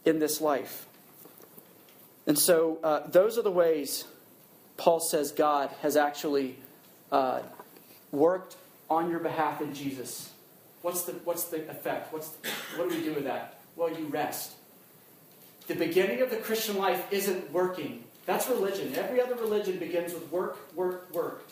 in 0.05 0.19
this 0.19 0.41
life. 0.41 0.87
And 2.27 2.39
so, 2.39 2.79
uh, 2.85 3.07
those 3.09 3.39
are 3.39 3.43
the 3.43 3.51
ways 3.51 4.05
Paul 4.77 5.01
says 5.01 5.33
God 5.33 5.71
has 5.83 5.97
actually 5.97 6.57
uh, 7.13 7.41
worked 8.11 8.57
on 8.91 9.11
your 9.11 9.21
behalf 9.21 9.61
in 9.61 9.73
Jesus. 9.75 10.31
What's 10.81 11.03
the, 11.03 11.13
what's 11.25 11.45
the 11.45 11.69
effect? 11.71 12.13
What's 12.13 12.31
the, 12.31 12.49
what 12.77 12.89
do 12.89 12.97
we 12.97 13.05
do 13.05 13.15
with 13.15 13.25
that? 13.25 13.59
Well, 13.77 13.91
you 13.91 14.07
rest. 14.07 14.53
The 15.69 15.75
beginning 15.75 16.21
of 16.23 16.31
the 16.31 16.37
Christian 16.37 16.77
life 16.77 17.07
isn't 17.13 17.53
working. 17.53 18.05
That's 18.27 18.49
religion. 18.49 18.93
Every 18.97 19.21
other 19.21 19.37
religion 19.37 19.79
begins 19.79 20.13
with 20.13 20.31
work, 20.33 20.59
work, 20.75 21.13
work. 21.15 21.45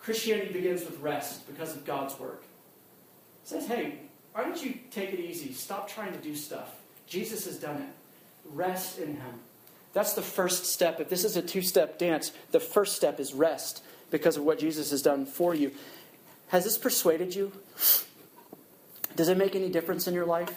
Christianity 0.00 0.52
begins 0.52 0.84
with 0.84 0.98
rest 1.00 1.46
because 1.46 1.74
of 1.74 1.84
God's 1.84 2.18
work. 2.18 2.42
It 3.44 3.48
says, 3.48 3.66
hey, 3.66 3.98
why 4.32 4.44
don't 4.44 4.62
you 4.62 4.78
take 4.90 5.12
it 5.12 5.20
easy? 5.20 5.52
Stop 5.52 5.88
trying 5.88 6.12
to 6.12 6.18
do 6.18 6.34
stuff. 6.34 6.76
Jesus 7.06 7.44
has 7.44 7.58
done 7.58 7.76
it. 7.76 7.88
Rest 8.52 8.98
in 8.98 9.16
Him. 9.16 9.40
That's 9.92 10.14
the 10.14 10.22
first 10.22 10.66
step. 10.66 11.00
If 11.00 11.08
this 11.08 11.24
is 11.24 11.36
a 11.36 11.42
two 11.42 11.62
step 11.62 11.98
dance, 11.98 12.32
the 12.50 12.60
first 12.60 12.96
step 12.96 13.20
is 13.20 13.34
rest 13.34 13.82
because 14.12 14.36
of 14.36 14.44
what 14.44 14.60
Jesus 14.60 14.92
has 14.92 15.02
done 15.02 15.26
for 15.26 15.54
you. 15.54 15.72
Has 16.48 16.62
this 16.62 16.78
persuaded 16.78 17.34
you? 17.34 17.50
Does 19.16 19.28
it 19.28 19.36
make 19.36 19.56
any 19.56 19.70
difference 19.70 20.06
in 20.06 20.14
your 20.14 20.26
life? 20.26 20.54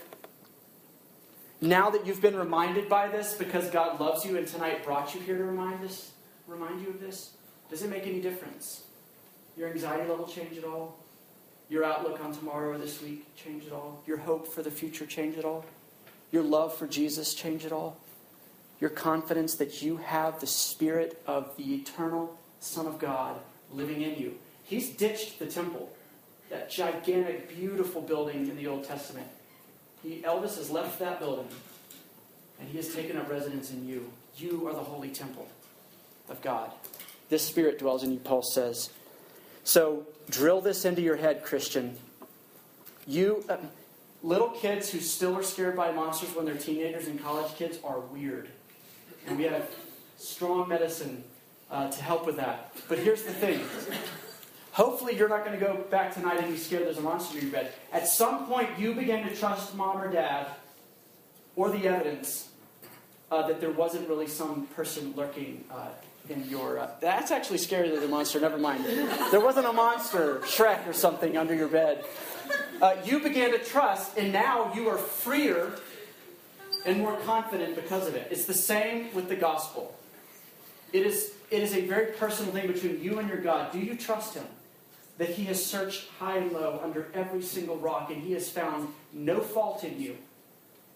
Now 1.62 1.90
that 1.90 2.06
you've 2.06 2.22
been 2.22 2.36
reminded 2.36 2.90
by 2.90 3.08
this 3.08 3.34
because 3.34 3.70
God 3.70 4.00
loves 4.00 4.26
you 4.26 4.38
and 4.38 4.46
tonight 4.46 4.84
brought 4.84 5.16
you 5.16 5.22
here 5.22 5.38
to 5.38 5.44
remind 5.44 5.82
this, 5.82 6.12
remind 6.48 6.82
you 6.82 6.90
of 6.90 7.00
this, 7.00 7.32
does 7.70 7.82
it 7.82 7.90
make 7.90 8.06
any 8.06 8.22
difference? 8.22 8.84
Your 9.58 9.70
anxiety 9.70 10.08
level 10.08 10.28
change 10.28 10.58
at 10.58 10.66
all? 10.66 11.00
Your 11.70 11.86
outlook 11.86 12.24
on 12.24 12.34
tomorrow 12.34 12.72
or 12.72 12.78
this 12.78 13.02
week 13.02 13.34
change 13.36 13.66
at 13.66 13.72
all? 13.72 14.04
Your 14.06 14.18
hope 14.18 14.48
for 14.48 14.62
the 14.62 14.70
future 14.70 15.06
change 15.06 15.38
at 15.38 15.46
all? 15.46 15.66
Your 16.32 16.44
love 16.44 16.76
for 16.76 16.88
Jesus 16.88 17.34
change 17.34 17.66
at 17.66 17.72
all? 17.72 17.98
Your 18.82 18.90
confidence 18.90 19.56
that 19.56 19.82
you 19.82 19.98
have 19.98 20.42
the 20.42 20.48
Spirit 20.48 21.22
of 21.26 21.56
the 21.56 21.76
eternal 21.76 22.38
Son 22.60 22.88
of 22.88 23.00
God 23.00 23.40
living 23.72 24.02
in 24.02 24.16
you. 24.18 24.36
He's 24.64 24.90
ditched 24.90 25.40
the 25.40 25.46
temple, 25.46 25.92
that 26.50 26.70
gigantic, 26.70 27.56
beautiful 27.56 28.02
building 28.02 28.48
in 28.50 28.56
the 28.56 28.68
Old 28.68 28.84
Testament. 28.88 29.28
He, 30.02 30.22
Elvis 30.22 30.58
has 30.58 30.70
left 30.70 31.00
that 31.00 31.20
building, 31.20 31.48
and 32.60 32.70
he 32.70 32.78
has 32.78 32.94
taken 32.94 33.18
up 33.18 33.30
residence 33.30 33.72
in 33.72 33.88
you. 33.88 34.12
You 34.38 34.68
are 34.68 34.74
the 34.74 34.80
holy 34.80 35.10
temple 35.10 35.48
of 36.30 36.42
God. 36.42 36.72
This 37.30 37.46
Spirit 37.46 37.80
dwells 37.80 38.04
in 38.04 38.12
you, 38.12 38.20
Paul 38.20 38.42
says. 38.42 38.90
So 39.64 40.06
drill 40.30 40.62
this 40.62 40.86
into 40.86 41.02
your 41.02 41.16
head, 41.16 41.44
Christian. 41.44 41.98
You, 43.08 43.44
uh, 43.50 43.58
little 44.24 44.50
kids 44.50 44.90
who 44.90 45.00
still 45.00 45.36
are 45.38 45.44
scared 45.44 45.76
by 45.76 45.92
monsters 45.92 46.36
when 46.36 46.46
they're 46.46 46.56
teenagers 46.56 47.08
and 47.08 47.22
college 47.22 47.54
kids 47.56 47.78
are 47.84 48.00
weird. 48.00 48.50
And 49.28 49.38
we 49.38 49.46
have 49.46 49.68
strong 50.18 50.68
medicine 50.68 51.24
uh, 51.72 51.90
to 51.90 52.02
help 52.02 52.26
with 52.26 52.38
that. 52.38 52.74
But 52.88 53.00
here's 53.00 53.24
the 53.24 53.34
thing. 53.34 53.62
Hopefully, 54.72 55.16
you're 55.16 55.30
not 55.30 55.46
going 55.46 55.58
to 55.58 55.66
go 55.66 55.76
back 55.90 56.14
tonight 56.14 56.38
and 56.38 56.52
be 56.52 56.58
scared 56.58 56.84
there's 56.86 56.98
a 56.98 57.02
monster 57.02 57.38
in 57.38 57.46
your 57.46 57.54
bed. 57.54 57.74
At 57.94 58.08
some 58.08 58.46
point, 58.46 58.70
you 58.78 58.94
begin 58.94 59.28
to 59.28 59.36
trust 59.36 59.76
mom 59.76 60.02
or 60.02 60.12
dad 60.12 60.48
or 61.56 61.70
the 61.70 61.88
evidence 61.88 62.50
uh, 63.32 63.48
that 63.48 63.62
there 63.62 63.72
wasn't 63.72 64.08
really 64.10 64.28
some 64.28 64.68
person 64.76 65.14
lurking 65.16 65.64
uh, 65.72 65.88
in 66.30 66.48
your. 66.50 66.80
Uh, 66.80 66.90
that's 67.00 67.32
actually 67.32 67.58
scarier 67.58 67.92
than 67.92 68.02
the 68.02 68.08
monster. 68.08 68.40
Never 68.40 68.58
mind. 68.58 68.86
There 69.32 69.40
wasn't 69.40 69.66
a 69.66 69.74
monster, 69.74 70.40
Shrek 70.40 70.88
or 70.88 70.94
something, 70.94 71.38
under 71.38 71.56
your 71.56 71.68
bed. 71.68 72.04
Uh, 72.82 72.96
you 73.06 73.20
began 73.22 73.52
to 73.52 73.60
trust, 73.60 74.18
and 74.18 74.34
now 74.34 74.74
you 74.74 74.90
are 74.90 74.98
freer 74.98 75.72
and 76.86 77.00
more 77.00 77.16
confident 77.22 77.76
because 77.76 78.08
of 78.08 78.16
it. 78.16 78.28
It's 78.30 78.46
the 78.46 78.54
same 78.54 79.14
with 79.14 79.30
the 79.30 79.36
gospel. 79.36 79.98
It 80.94 81.06
is, 81.06 81.34
it 81.56 81.64
is 81.64 81.74
a 81.74 81.82
very 81.82 82.08
personal 82.08 82.52
thing 82.52 82.68
between 82.68 83.02
you 83.02 83.18
and 83.18 83.30
your 83.30 83.40
God. 83.40 83.72
Do 83.72 83.80
you 83.80 83.96
trust 83.96 84.34
Him? 84.34 84.44
That 85.18 85.30
He 85.30 85.46
has 85.46 85.66
searched 85.66 86.10
high 86.20 86.38
and 86.38 86.52
low 86.52 86.82
under 86.84 87.08
every 87.14 87.42
single 87.42 87.78
rock, 87.78 88.12
and 88.12 88.22
He 88.22 88.34
has 88.34 88.50
found 88.50 88.90
no 89.14 89.40
fault 89.40 89.86
in 89.86 90.00
you 90.00 90.18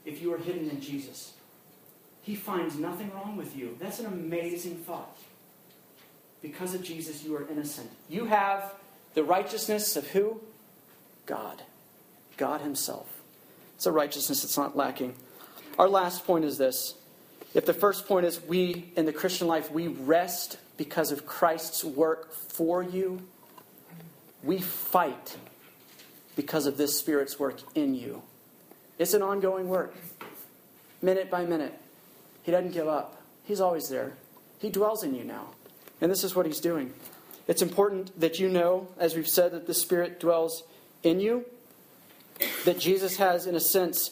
if 0.06 0.22
you 0.22 0.34
are 0.34 0.38
hidden 0.38 0.70
in 0.70 0.82
Jesus. 0.82 1.34
He 2.22 2.36
finds 2.36 2.76
nothing 2.76 3.10
wrong 3.14 3.38
with 3.38 3.56
you. 3.56 3.78
That's 3.80 4.00
an 4.00 4.08
amazing 4.08 4.76
thought. 4.80 5.18
Because 6.42 6.74
of 6.74 6.84
Jesus, 6.84 7.24
you 7.24 7.36
are 7.38 7.48
innocent. 7.50 7.90
You 8.10 8.26
have 8.26 8.74
the 9.14 9.24
righteousness 9.24 9.96
of 9.96 10.08
who? 10.10 10.42
God. 11.26 11.64
God 12.36 12.60
Himself. 12.62 13.08
It's 13.76 13.86
a 13.86 13.92
righteousness 13.94 14.42
that's 14.42 14.58
not 14.58 14.76
lacking. 14.76 15.16
Our 15.78 15.88
last 15.88 16.26
point 16.26 16.44
is 16.44 16.58
this. 16.58 16.96
If 17.54 17.66
the 17.66 17.74
first 17.74 18.08
point 18.08 18.26
is 18.26 18.42
we, 18.42 18.92
in 18.96 19.06
the 19.06 19.14
Christian 19.14 19.48
life, 19.48 19.72
we 19.72 19.88
rest 19.88 20.58
because 20.78 21.12
of 21.12 21.26
Christ's 21.26 21.84
work 21.84 22.34
for 22.34 22.84
you, 22.84 23.22
we 24.44 24.60
fight 24.60 25.36
because 26.36 26.66
of 26.66 26.78
this 26.78 26.98
Spirit's 26.98 27.40
work 27.40 27.60
in 27.76 27.96
you. 27.96 28.22
It's 28.98 29.14
an 29.14 29.22
ongoing 29.22 29.68
work, 29.68 29.96
minute 31.02 31.30
by 31.30 31.46
minute. 31.46 31.78
He 32.44 32.52
doesn't 32.52 32.72
give 32.72 32.88
up, 32.88 33.22
He's 33.44 33.62
always 33.62 33.90
there. 33.90 34.14
He 34.60 34.70
dwells 34.70 35.04
in 35.04 35.16
you 35.16 35.24
now. 35.24 35.48
And 36.02 36.12
this 36.12 36.24
is 36.24 36.36
what 36.36 36.46
He's 36.46 36.60
doing. 36.60 36.94
It's 37.48 37.62
important 37.62 38.18
that 38.20 38.40
you 38.40 38.48
know, 38.48 38.88
as 38.98 39.16
we've 39.16 39.28
said, 39.28 39.52
that 39.54 39.66
the 39.66 39.74
Spirit 39.74 40.20
dwells 40.20 40.64
in 41.02 41.20
you, 41.20 41.46
that 42.66 42.80
Jesus 42.80 43.18
has, 43.18 43.48
in 43.48 43.56
a 43.56 43.60
sense, 43.60 44.12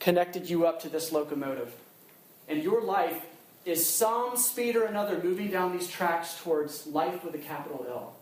connected 0.00 0.50
you 0.50 0.66
up 0.66 0.82
to 0.82 0.88
this 0.88 1.10
locomotive. 1.10 1.72
And 2.48 2.62
your 2.62 2.82
life 2.82 3.22
is 3.64 3.88
some 3.88 4.36
speed 4.36 4.76
or 4.76 4.84
another 4.84 5.20
moving 5.22 5.50
down 5.50 5.76
these 5.76 5.88
tracks 5.88 6.38
towards 6.42 6.86
life 6.86 7.24
with 7.24 7.34
a 7.34 7.38
capital 7.38 7.86
L. 7.88 8.16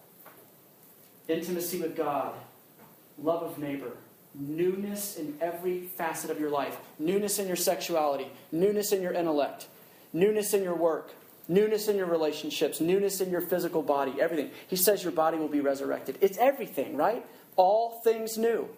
Intimacy 1.28 1.80
with 1.80 1.96
God, 1.96 2.34
love 3.18 3.42
of 3.42 3.58
neighbor, 3.58 3.92
newness 4.34 5.16
in 5.16 5.36
every 5.40 5.80
facet 5.80 6.30
of 6.30 6.40
your 6.40 6.50
life, 6.50 6.76
newness 6.98 7.38
in 7.38 7.46
your 7.46 7.56
sexuality, 7.56 8.28
newness 8.50 8.92
in 8.92 9.02
your 9.02 9.12
intellect, 9.12 9.66
newness 10.12 10.54
in 10.54 10.62
your 10.62 10.74
work, 10.74 11.12
newness 11.48 11.88
in 11.88 11.96
your 11.96 12.06
relationships, 12.06 12.80
newness 12.80 13.20
in 13.20 13.30
your 13.30 13.40
physical 13.40 13.82
body, 13.82 14.14
everything. 14.20 14.50
He 14.68 14.76
says 14.76 15.02
your 15.02 15.12
body 15.12 15.38
will 15.38 15.48
be 15.48 15.60
resurrected. 15.60 16.18
It's 16.20 16.38
everything, 16.38 16.96
right? 16.96 17.24
All 17.56 18.00
things 18.02 18.38
new. 18.38 18.68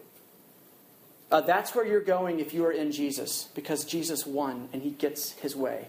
Uh, 1.30 1.40
that's 1.40 1.74
where 1.74 1.86
you're 1.86 2.00
going 2.00 2.38
if 2.38 2.54
you 2.54 2.64
are 2.64 2.72
in 2.72 2.92
Jesus, 2.92 3.48
because 3.54 3.84
Jesus 3.84 4.26
won 4.26 4.68
and 4.72 4.82
he 4.82 4.90
gets 4.90 5.32
his 5.32 5.56
way. 5.56 5.88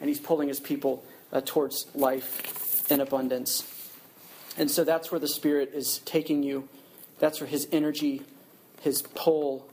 And 0.00 0.08
he's 0.08 0.20
pulling 0.20 0.48
his 0.48 0.60
people 0.60 1.04
uh, 1.32 1.42
towards 1.44 1.86
life 1.94 2.90
in 2.90 3.00
abundance. 3.00 3.68
And 4.56 4.70
so 4.70 4.84
that's 4.84 5.10
where 5.10 5.20
the 5.20 5.28
Spirit 5.28 5.72
is 5.74 5.98
taking 6.04 6.42
you. 6.42 6.68
That's 7.18 7.40
where 7.40 7.48
his 7.48 7.68
energy, 7.72 8.22
his 8.80 9.02
pull, 9.02 9.68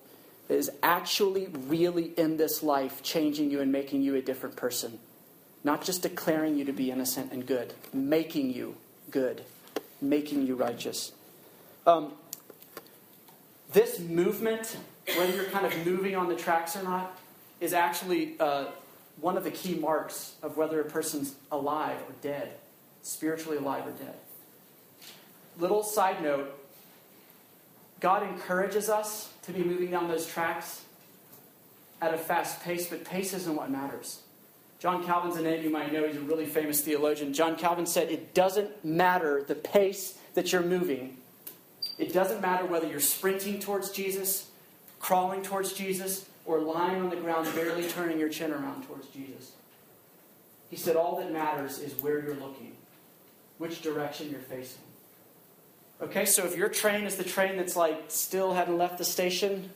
is 0.48 0.72
actually 0.82 1.48
really 1.48 2.06
in 2.18 2.38
this 2.38 2.64
life 2.64 3.04
changing 3.04 3.52
you 3.52 3.62
and 3.62 3.72
making 3.72 4.02
you 4.02 4.16
a 4.16 4.22
different 4.22 4.56
person. 4.56 5.00
Not 5.64 5.84
just 5.84 6.02
declaring 6.02 6.58
you 6.58 6.66
to 6.66 6.74
be 6.74 6.92
innocent 6.92 7.32
and 7.32 7.46
good, 7.46 7.74
making 7.94 8.54
you 8.54 8.76
good, 9.12 9.44
making 10.02 10.48
you 10.48 10.56
righteous. 10.56 11.12
Um, 11.86 12.14
this 13.74 14.00
movement, 14.00 14.78
whether 15.16 15.34
you're 15.34 15.46
kind 15.46 15.66
of 15.66 15.86
moving 15.86 16.16
on 16.16 16.28
the 16.28 16.36
tracks 16.36 16.76
or 16.76 16.84
not, 16.84 17.18
is 17.60 17.74
actually 17.74 18.36
uh, 18.40 18.66
one 19.22 19.38
of 19.38 19.44
the 19.44 19.52
key 19.52 19.76
marks 19.76 20.36
of 20.42 20.58
whether 20.58 20.80
a 20.82 20.86
person's 20.86 21.36
alive 21.52 21.98
or 22.08 22.14
dead, 22.22 22.54
spiritually 23.02 23.58
alive 23.58 23.86
or 23.86 23.92
dead. 23.92 24.16
Little 25.60 25.84
side 25.84 26.24
note 26.24 26.56
God 28.00 28.24
encourages 28.24 28.90
us 28.90 29.30
to 29.44 29.52
be 29.52 29.62
moving 29.62 29.92
down 29.92 30.08
those 30.08 30.26
tracks 30.26 30.84
at 32.02 32.14
a 32.14 32.18
fast 32.18 32.64
pace, 32.64 32.88
but 32.88 33.04
pace 33.04 33.34
isn't 33.34 33.56
what 33.56 33.70
matters. 33.70 34.22
John 34.80 35.04
Calvin's 35.04 35.36
a 35.36 35.42
name 35.42 35.62
you 35.62 35.70
might 35.70 35.92
know. 35.92 36.08
He's 36.08 36.16
a 36.16 36.22
really 36.22 36.46
famous 36.46 36.80
theologian. 36.80 37.34
John 37.34 37.58
Calvin 37.58 37.86
said, 37.86 38.10
It 38.10 38.34
doesn't 38.34 38.86
matter 38.86 39.44
the 39.44 39.56
pace 39.56 40.18
that 40.34 40.54
you're 40.54 40.62
moving 40.62 41.18
it 41.98 42.14
doesn't 42.14 42.42
matter 42.42 42.66
whether 42.66 42.88
you're 42.88 43.00
sprinting 43.00 43.60
towards 43.60 43.92
Jesus, 43.92 44.50
crawling 45.00 45.44
towards 45.44 45.74
Jesus, 45.74 46.26
or 46.46 46.60
lying 46.60 47.02
on 47.02 47.10
the 47.10 47.16
ground, 47.16 47.48
barely 47.54 47.88
turning 47.88 48.20
your 48.20 48.30
chin 48.30 48.52
around 48.52 48.84
towards 48.88 49.08
Jesus. 49.08 49.52
He 50.70 50.76
said, 50.76 50.96
All 50.96 51.18
that 51.18 51.32
matters 51.32 51.80
is 51.80 51.94
where 52.02 52.24
you're 52.24 52.36
looking, 52.36 52.76
which 53.58 53.82
direction 53.82 54.30
you're 54.30 54.40
facing. 54.40 54.82
Okay, 56.02 56.26
so 56.26 56.46
if 56.46 56.56
your 56.56 56.70
train 56.70 57.06
is 57.06 57.18
the 57.18 57.24
train 57.24 57.58
that's 57.58 57.76
like 57.76 58.06
still 58.08 58.54
hadn't 58.54 58.78
left 58.78 58.98
the 58.98 59.04
station, 59.04 59.70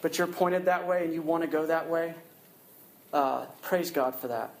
but 0.00 0.16
you're 0.16 0.28
pointed 0.28 0.66
that 0.66 0.86
way 0.86 1.04
and 1.04 1.12
you 1.12 1.20
want 1.20 1.42
to 1.42 1.48
go 1.48 1.66
that 1.66 1.90
way, 1.90 2.14
uh, 3.12 3.46
praise 3.62 3.90
God 3.90 4.14
for 4.14 4.28
that. 4.28 4.54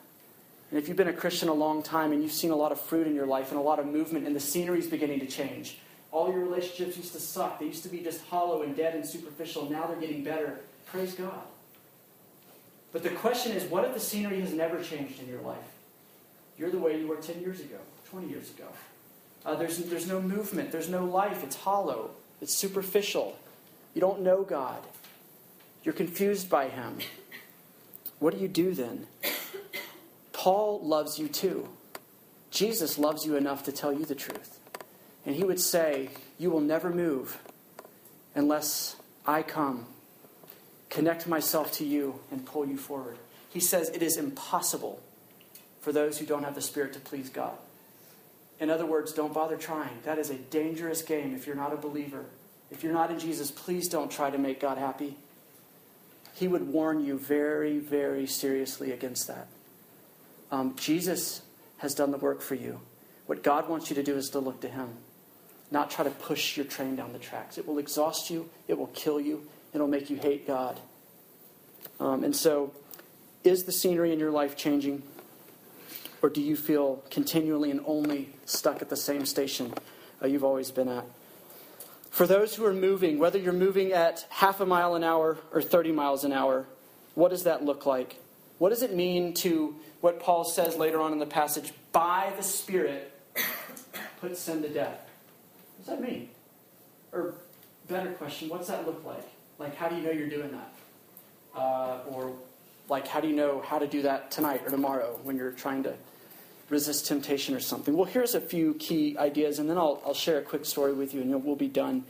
And 0.70 0.78
if 0.78 0.88
you've 0.88 0.96
been 0.96 1.08
a 1.08 1.12
Christian 1.12 1.48
a 1.48 1.54
long 1.54 1.82
time 1.82 2.12
and 2.12 2.22
you've 2.22 2.32
seen 2.32 2.50
a 2.50 2.56
lot 2.56 2.72
of 2.72 2.80
fruit 2.80 3.06
in 3.06 3.14
your 3.14 3.26
life 3.26 3.50
and 3.50 3.58
a 3.58 3.62
lot 3.62 3.78
of 3.78 3.86
movement 3.86 4.26
and 4.26 4.34
the 4.34 4.40
scenery 4.40 4.80
is 4.80 4.86
beginning 4.86 5.20
to 5.20 5.26
change, 5.26 5.78
all 6.10 6.30
your 6.30 6.40
relationships 6.40 6.96
used 6.96 7.12
to 7.12 7.20
suck. 7.20 7.58
They 7.58 7.66
used 7.66 7.82
to 7.82 7.88
be 7.88 7.98
just 7.98 8.24
hollow 8.26 8.62
and 8.62 8.76
dead 8.76 8.94
and 8.94 9.04
superficial. 9.04 9.70
Now 9.70 9.86
they're 9.86 10.00
getting 10.00 10.24
better. 10.24 10.60
Praise 10.86 11.14
God. 11.14 11.42
But 12.92 13.02
the 13.02 13.10
question 13.10 13.52
is 13.52 13.64
what 13.70 13.84
if 13.84 13.94
the 13.94 14.00
scenery 14.00 14.40
has 14.40 14.52
never 14.52 14.82
changed 14.82 15.20
in 15.20 15.28
your 15.28 15.42
life? 15.42 15.58
You're 16.56 16.70
the 16.70 16.78
way 16.78 16.98
you 16.98 17.06
were 17.06 17.16
10 17.16 17.40
years 17.40 17.60
ago, 17.60 17.76
20 18.10 18.28
years 18.28 18.50
ago. 18.50 18.66
Uh, 19.44 19.54
there's, 19.54 19.78
there's 19.78 20.08
no 20.08 20.20
movement, 20.20 20.72
there's 20.72 20.88
no 20.88 21.04
life, 21.04 21.44
it's 21.44 21.56
hollow, 21.56 22.10
it's 22.40 22.54
superficial. 22.54 23.38
You 23.94 24.00
don't 24.00 24.22
know 24.22 24.42
God, 24.42 24.82
you're 25.84 25.94
confused 25.94 26.50
by 26.50 26.68
Him. 26.68 26.98
What 28.18 28.34
do 28.34 28.40
you 28.40 28.48
do 28.48 28.74
then? 28.74 29.06
Paul 30.32 30.80
loves 30.82 31.18
you 31.18 31.28
too. 31.28 31.68
Jesus 32.50 32.98
loves 32.98 33.24
you 33.24 33.36
enough 33.36 33.64
to 33.64 33.72
tell 33.72 33.92
you 33.92 34.04
the 34.04 34.14
truth. 34.14 34.58
And 35.26 35.34
he 35.34 35.44
would 35.44 35.60
say, 35.60 36.10
You 36.38 36.50
will 36.50 36.60
never 36.60 36.90
move 36.90 37.38
unless 38.34 38.96
I 39.26 39.42
come, 39.42 39.86
connect 40.90 41.26
myself 41.26 41.72
to 41.72 41.84
you, 41.84 42.20
and 42.30 42.46
pull 42.46 42.66
you 42.66 42.76
forward. 42.76 43.18
He 43.50 43.60
says 43.60 43.88
it 43.90 44.02
is 44.02 44.16
impossible 44.16 45.00
for 45.80 45.92
those 45.92 46.18
who 46.18 46.26
don't 46.26 46.44
have 46.44 46.54
the 46.54 46.60
Spirit 46.60 46.92
to 46.94 47.00
please 47.00 47.28
God. 47.30 47.56
In 48.60 48.70
other 48.70 48.86
words, 48.86 49.12
don't 49.12 49.32
bother 49.32 49.56
trying. 49.56 49.98
That 50.04 50.18
is 50.18 50.30
a 50.30 50.34
dangerous 50.34 51.02
game 51.02 51.34
if 51.34 51.46
you're 51.46 51.56
not 51.56 51.72
a 51.72 51.76
believer. 51.76 52.24
If 52.70 52.82
you're 52.82 52.92
not 52.92 53.10
in 53.10 53.18
Jesus, 53.18 53.50
please 53.50 53.88
don't 53.88 54.10
try 54.10 54.30
to 54.30 54.38
make 54.38 54.60
God 54.60 54.78
happy. 54.78 55.16
He 56.34 56.48
would 56.48 56.68
warn 56.68 57.04
you 57.04 57.18
very, 57.18 57.78
very 57.78 58.26
seriously 58.26 58.92
against 58.92 59.26
that. 59.28 59.48
Um, 60.50 60.76
Jesus 60.76 61.42
has 61.78 61.94
done 61.94 62.10
the 62.10 62.18
work 62.18 62.40
for 62.40 62.54
you. 62.54 62.80
What 63.26 63.42
God 63.42 63.68
wants 63.68 63.90
you 63.90 63.96
to 63.96 64.02
do 64.02 64.16
is 64.16 64.30
to 64.30 64.38
look 64.38 64.60
to 64.60 64.68
Him, 64.68 64.88
not 65.70 65.90
try 65.90 66.04
to 66.04 66.10
push 66.10 66.56
your 66.56 66.66
train 66.66 66.96
down 66.96 67.12
the 67.12 67.18
tracks. 67.18 67.58
It 67.58 67.66
will 67.66 67.78
exhaust 67.78 68.30
you, 68.30 68.48
it 68.66 68.78
will 68.78 68.86
kill 68.88 69.20
you, 69.20 69.46
it'll 69.72 69.88
make 69.88 70.10
you 70.10 70.16
hate 70.16 70.46
God. 70.46 70.80
Um, 72.00 72.24
and 72.24 72.34
so, 72.34 72.72
is 73.44 73.64
the 73.64 73.72
scenery 73.72 74.12
in 74.12 74.18
your 74.18 74.30
life 74.30 74.56
changing? 74.56 75.02
Or 76.22 76.28
do 76.28 76.40
you 76.40 76.56
feel 76.56 77.02
continually 77.10 77.70
and 77.70 77.80
only 77.86 78.30
stuck 78.44 78.82
at 78.82 78.88
the 78.88 78.96
same 78.96 79.24
station 79.24 79.72
uh, 80.22 80.26
you've 80.26 80.44
always 80.44 80.70
been 80.70 80.88
at? 80.88 81.04
For 82.10 82.26
those 82.26 82.56
who 82.56 82.64
are 82.64 82.74
moving, 82.74 83.18
whether 83.18 83.38
you're 83.38 83.52
moving 83.52 83.92
at 83.92 84.26
half 84.30 84.60
a 84.60 84.66
mile 84.66 84.94
an 84.96 85.04
hour 85.04 85.38
or 85.52 85.62
30 85.62 85.92
miles 85.92 86.24
an 86.24 86.32
hour, 86.32 86.66
what 87.14 87.28
does 87.28 87.44
that 87.44 87.64
look 87.64 87.86
like? 87.86 88.16
What 88.58 88.70
does 88.70 88.82
it 88.82 88.94
mean 88.94 89.34
to 89.34 89.76
what 90.00 90.18
Paul 90.18 90.44
says 90.44 90.76
later 90.76 91.00
on 91.00 91.12
in 91.12 91.18
the 91.18 91.26
passage 91.26 91.72
by 91.92 92.32
the 92.36 92.42
Spirit 92.42 93.12
put 94.20 94.36
sin 94.36 94.62
to 94.62 94.68
death? 94.68 95.07
What 95.78 95.86
does 95.86 95.98
that 95.98 96.10
mean? 96.10 96.28
Or, 97.12 97.34
better 97.88 98.10
question, 98.12 98.48
what's 98.48 98.68
that 98.68 98.84
look 98.84 99.04
like? 99.04 99.24
Like, 99.58 99.76
how 99.76 99.88
do 99.88 99.96
you 99.96 100.02
know 100.02 100.10
you're 100.10 100.28
doing 100.28 100.50
that? 100.52 100.74
Uh, 101.58 101.98
or, 102.10 102.32
like, 102.88 103.06
how 103.06 103.20
do 103.20 103.28
you 103.28 103.36
know 103.36 103.62
how 103.64 103.78
to 103.78 103.86
do 103.86 104.02
that 104.02 104.30
tonight 104.30 104.62
or 104.64 104.70
tomorrow 104.70 105.18
when 105.22 105.36
you're 105.36 105.52
trying 105.52 105.84
to 105.84 105.94
resist 106.68 107.06
temptation 107.06 107.54
or 107.54 107.60
something? 107.60 107.96
Well, 107.96 108.04
here's 108.04 108.34
a 108.34 108.40
few 108.40 108.74
key 108.74 109.16
ideas, 109.18 109.58
and 109.58 109.70
then 109.70 109.78
I'll, 109.78 110.02
I'll 110.04 110.14
share 110.14 110.38
a 110.38 110.42
quick 110.42 110.66
story 110.66 110.92
with 110.92 111.14
you, 111.14 111.22
and 111.22 111.44
we'll 111.44 111.56
be 111.56 111.68
done. 111.68 112.04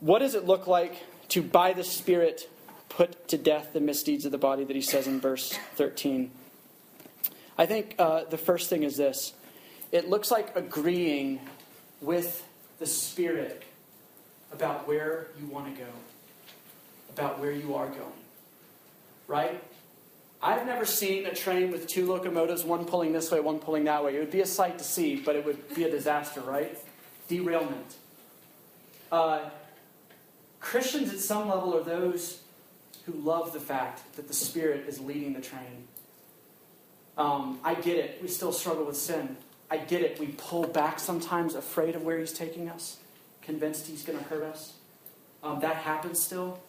What 0.00 0.20
does 0.20 0.34
it 0.34 0.46
look 0.46 0.66
like 0.66 0.94
to, 1.30 1.42
by 1.42 1.72
the 1.72 1.84
Spirit, 1.84 2.48
put 2.88 3.28
to 3.28 3.36
death 3.36 3.72
the 3.72 3.80
misdeeds 3.80 4.24
of 4.24 4.32
the 4.32 4.38
body 4.38 4.64
that 4.64 4.76
he 4.76 4.82
says 4.82 5.06
in 5.06 5.20
verse 5.20 5.58
13? 5.74 6.30
I 7.58 7.66
think 7.66 7.96
uh, 7.98 8.24
the 8.24 8.38
first 8.38 8.70
thing 8.70 8.84
is 8.84 8.96
this 8.96 9.34
it 9.92 10.08
looks 10.08 10.30
like 10.30 10.54
agreeing 10.56 11.40
with 12.00 12.46
the 12.78 12.86
Spirit 12.86 13.62
about 14.52 14.86
where 14.86 15.28
you 15.38 15.46
want 15.46 15.74
to 15.74 15.80
go, 15.80 15.88
about 17.10 17.38
where 17.38 17.52
you 17.52 17.74
are 17.74 17.88
going. 17.88 18.12
Right? 19.26 19.62
I've 20.42 20.66
never 20.66 20.84
seen 20.84 21.26
a 21.26 21.34
train 21.34 21.72
with 21.72 21.88
two 21.88 22.06
locomotives, 22.06 22.62
one 22.62 22.84
pulling 22.84 23.12
this 23.12 23.30
way, 23.30 23.40
one 23.40 23.58
pulling 23.58 23.84
that 23.84 24.04
way. 24.04 24.16
It 24.16 24.20
would 24.20 24.30
be 24.30 24.42
a 24.42 24.46
sight 24.46 24.78
to 24.78 24.84
see, 24.84 25.16
but 25.16 25.34
it 25.34 25.44
would 25.44 25.74
be 25.74 25.84
a 25.84 25.90
disaster, 25.90 26.40
right? 26.40 26.78
Derailment. 27.28 27.96
Uh, 29.10 29.40
Christians, 30.60 31.12
at 31.12 31.20
some 31.20 31.48
level, 31.48 31.76
are 31.76 31.82
those 31.82 32.42
who 33.06 33.12
love 33.12 33.52
the 33.52 33.60
fact 33.60 34.16
that 34.16 34.28
the 34.28 34.34
Spirit 34.34 34.86
is 34.88 35.00
leading 35.00 35.32
the 35.32 35.40
train. 35.40 35.88
Um, 37.16 37.58
I 37.64 37.74
get 37.74 37.96
it. 37.96 38.18
We 38.20 38.28
still 38.28 38.52
struggle 38.52 38.84
with 38.84 38.96
sin. 38.96 39.36
I 39.70 39.78
get 39.78 40.02
it. 40.02 40.18
We 40.20 40.28
pull 40.28 40.64
back 40.64 41.00
sometimes, 41.00 41.54
afraid 41.54 41.94
of 41.96 42.02
where 42.02 42.18
He's 42.18 42.32
taking 42.32 42.68
us, 42.68 42.98
convinced 43.42 43.86
He's 43.86 44.04
going 44.04 44.18
to 44.18 44.24
hurt 44.24 44.44
us. 44.44 44.74
Um, 45.42 45.60
that 45.60 45.76
happens 45.76 46.20
still. 46.20 46.60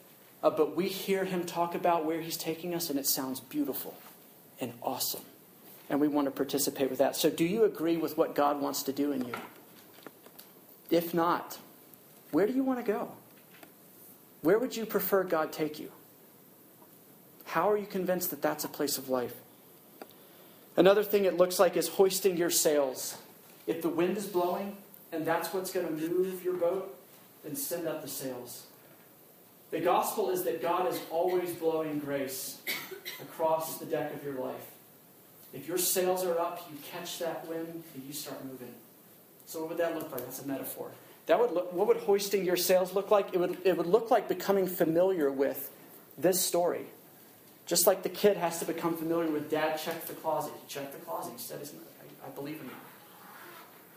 Uh, 0.44 0.50
but 0.50 0.76
we 0.76 0.88
hear 0.88 1.26
him 1.26 1.46
talk 1.46 1.74
about 1.74 2.06
where 2.06 2.22
he's 2.22 2.38
taking 2.38 2.76
us, 2.76 2.90
and 2.90 3.00
it 3.00 3.08
sounds 3.08 3.40
beautiful 3.40 3.96
and 4.62 4.72
awesome. 4.84 5.24
And 5.90 6.00
we 6.00 6.08
want 6.08 6.26
to 6.26 6.32
participate 6.32 6.90
with 6.90 7.00
that. 7.00 7.16
So, 7.16 7.30
do 7.30 7.46
you 7.46 7.64
agree 7.64 7.98
with 7.98 8.18
what 8.18 8.36
God 8.36 8.62
wants 8.62 8.84
to 8.84 8.94
do 8.94 9.12
in 9.12 9.26
you? 9.26 9.34
If 10.90 11.14
not, 11.14 11.58
where 12.32 12.46
do 12.46 12.54
you 12.54 12.64
want 12.64 12.86
to 12.86 12.92
go? 12.92 13.12
Where 14.42 14.60
would 14.60 14.76
you 14.76 14.86
prefer 14.86 15.24
God 15.24 15.52
take 15.52 15.80
you? 15.80 15.92
How 17.46 17.72
are 17.72 17.78
you 17.78 17.88
convinced 17.88 18.30
that 18.30 18.42
that's 18.42 18.64
a 18.64 18.68
place 18.68 18.98
of 18.98 19.10
life? 19.10 19.34
Another 20.78 21.04
thing 21.04 21.26
it 21.26 21.38
looks 21.38 21.60
like 21.60 21.76
is 21.76 21.90
hoisting 21.90 22.38
your 22.38 22.52
sails. 22.52 23.18
If 23.66 23.82
the 23.82 23.90
wind 23.90 24.16
is 24.16 24.28
blowing 24.28 24.78
and 25.12 25.26
that's 25.26 25.54
what's 25.54 25.72
going 25.72 25.88
to 25.88 25.92
move 25.92 26.44
your 26.44 26.54
boat, 26.54 26.96
then 27.44 27.56
send 27.56 27.88
up 27.88 28.04
the 28.04 28.08
sails. 28.08 28.68
The 29.72 29.80
gospel 29.80 30.30
is 30.30 30.44
that 30.44 30.62
God 30.62 30.92
is 30.92 31.02
always 31.10 31.52
blowing 31.54 32.00
grace 32.00 32.62
across 33.22 33.80
the 33.80 33.86
deck 33.86 34.14
of 34.14 34.24
your 34.24 34.36
life. 34.36 34.72
If 35.54 35.68
your 35.68 35.78
sails 35.78 36.24
are 36.24 36.40
up, 36.40 36.66
you 36.72 36.78
catch 36.92 37.20
that 37.20 37.48
wind 37.48 37.84
and 37.94 38.04
you 38.06 38.14
start 38.14 38.46
moving. 38.46 38.74
So, 39.46 39.62
what 39.62 39.70
would 39.70 39.78
that 39.80 39.96
look 39.96 40.12
like? 40.12 40.22
That's 40.22 40.42
a 40.42 40.48
metaphor. 40.48 40.92
That 41.26 41.40
would 41.40 41.52
look, 41.52 41.74
what 41.74 41.88
would 41.88 41.98
hoisting 41.98 42.46
your 42.46 42.56
sails 42.56 42.94
look 42.94 43.12
like? 43.12 43.34
It 43.34 43.40
would, 43.40 43.58
it 43.66 43.78
would 43.78 43.88
look 43.88 44.12
like 44.12 44.28
becoming 44.28 44.68
familiar 44.68 45.32
with 45.32 45.70
this 46.18 46.40
story. 46.40 46.86
Just 47.68 47.86
like 47.86 48.02
the 48.02 48.10
kid 48.10 48.38
has 48.38 48.60
to 48.60 48.66
become 48.66 48.96
familiar 48.96 49.30
with 49.30 49.52
dad 49.52 49.78
checked 49.78 50.08
the 50.08 50.14
closet. 50.14 50.54
He 50.64 50.74
checked 50.74 50.94
the 50.94 51.06
closet. 51.06 51.34
He 51.34 51.40
said, 51.40 51.62
Isn't 51.62 51.80
I, 52.02 52.28
I 52.28 52.30
believe 52.30 52.62
in 52.62 52.66
you. 52.66 52.72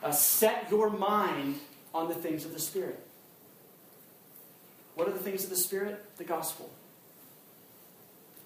Uh, 0.02 0.10
set 0.10 0.66
your 0.70 0.90
mind 0.90 1.60
on 1.94 2.08
the 2.08 2.14
things 2.14 2.44
of 2.44 2.52
the 2.52 2.58
Spirit. 2.58 2.98
What 4.96 5.08
are 5.08 5.12
the 5.12 5.20
things 5.20 5.44
of 5.44 5.50
the 5.50 5.56
Spirit? 5.56 6.04
The 6.18 6.24
gospel. 6.24 6.68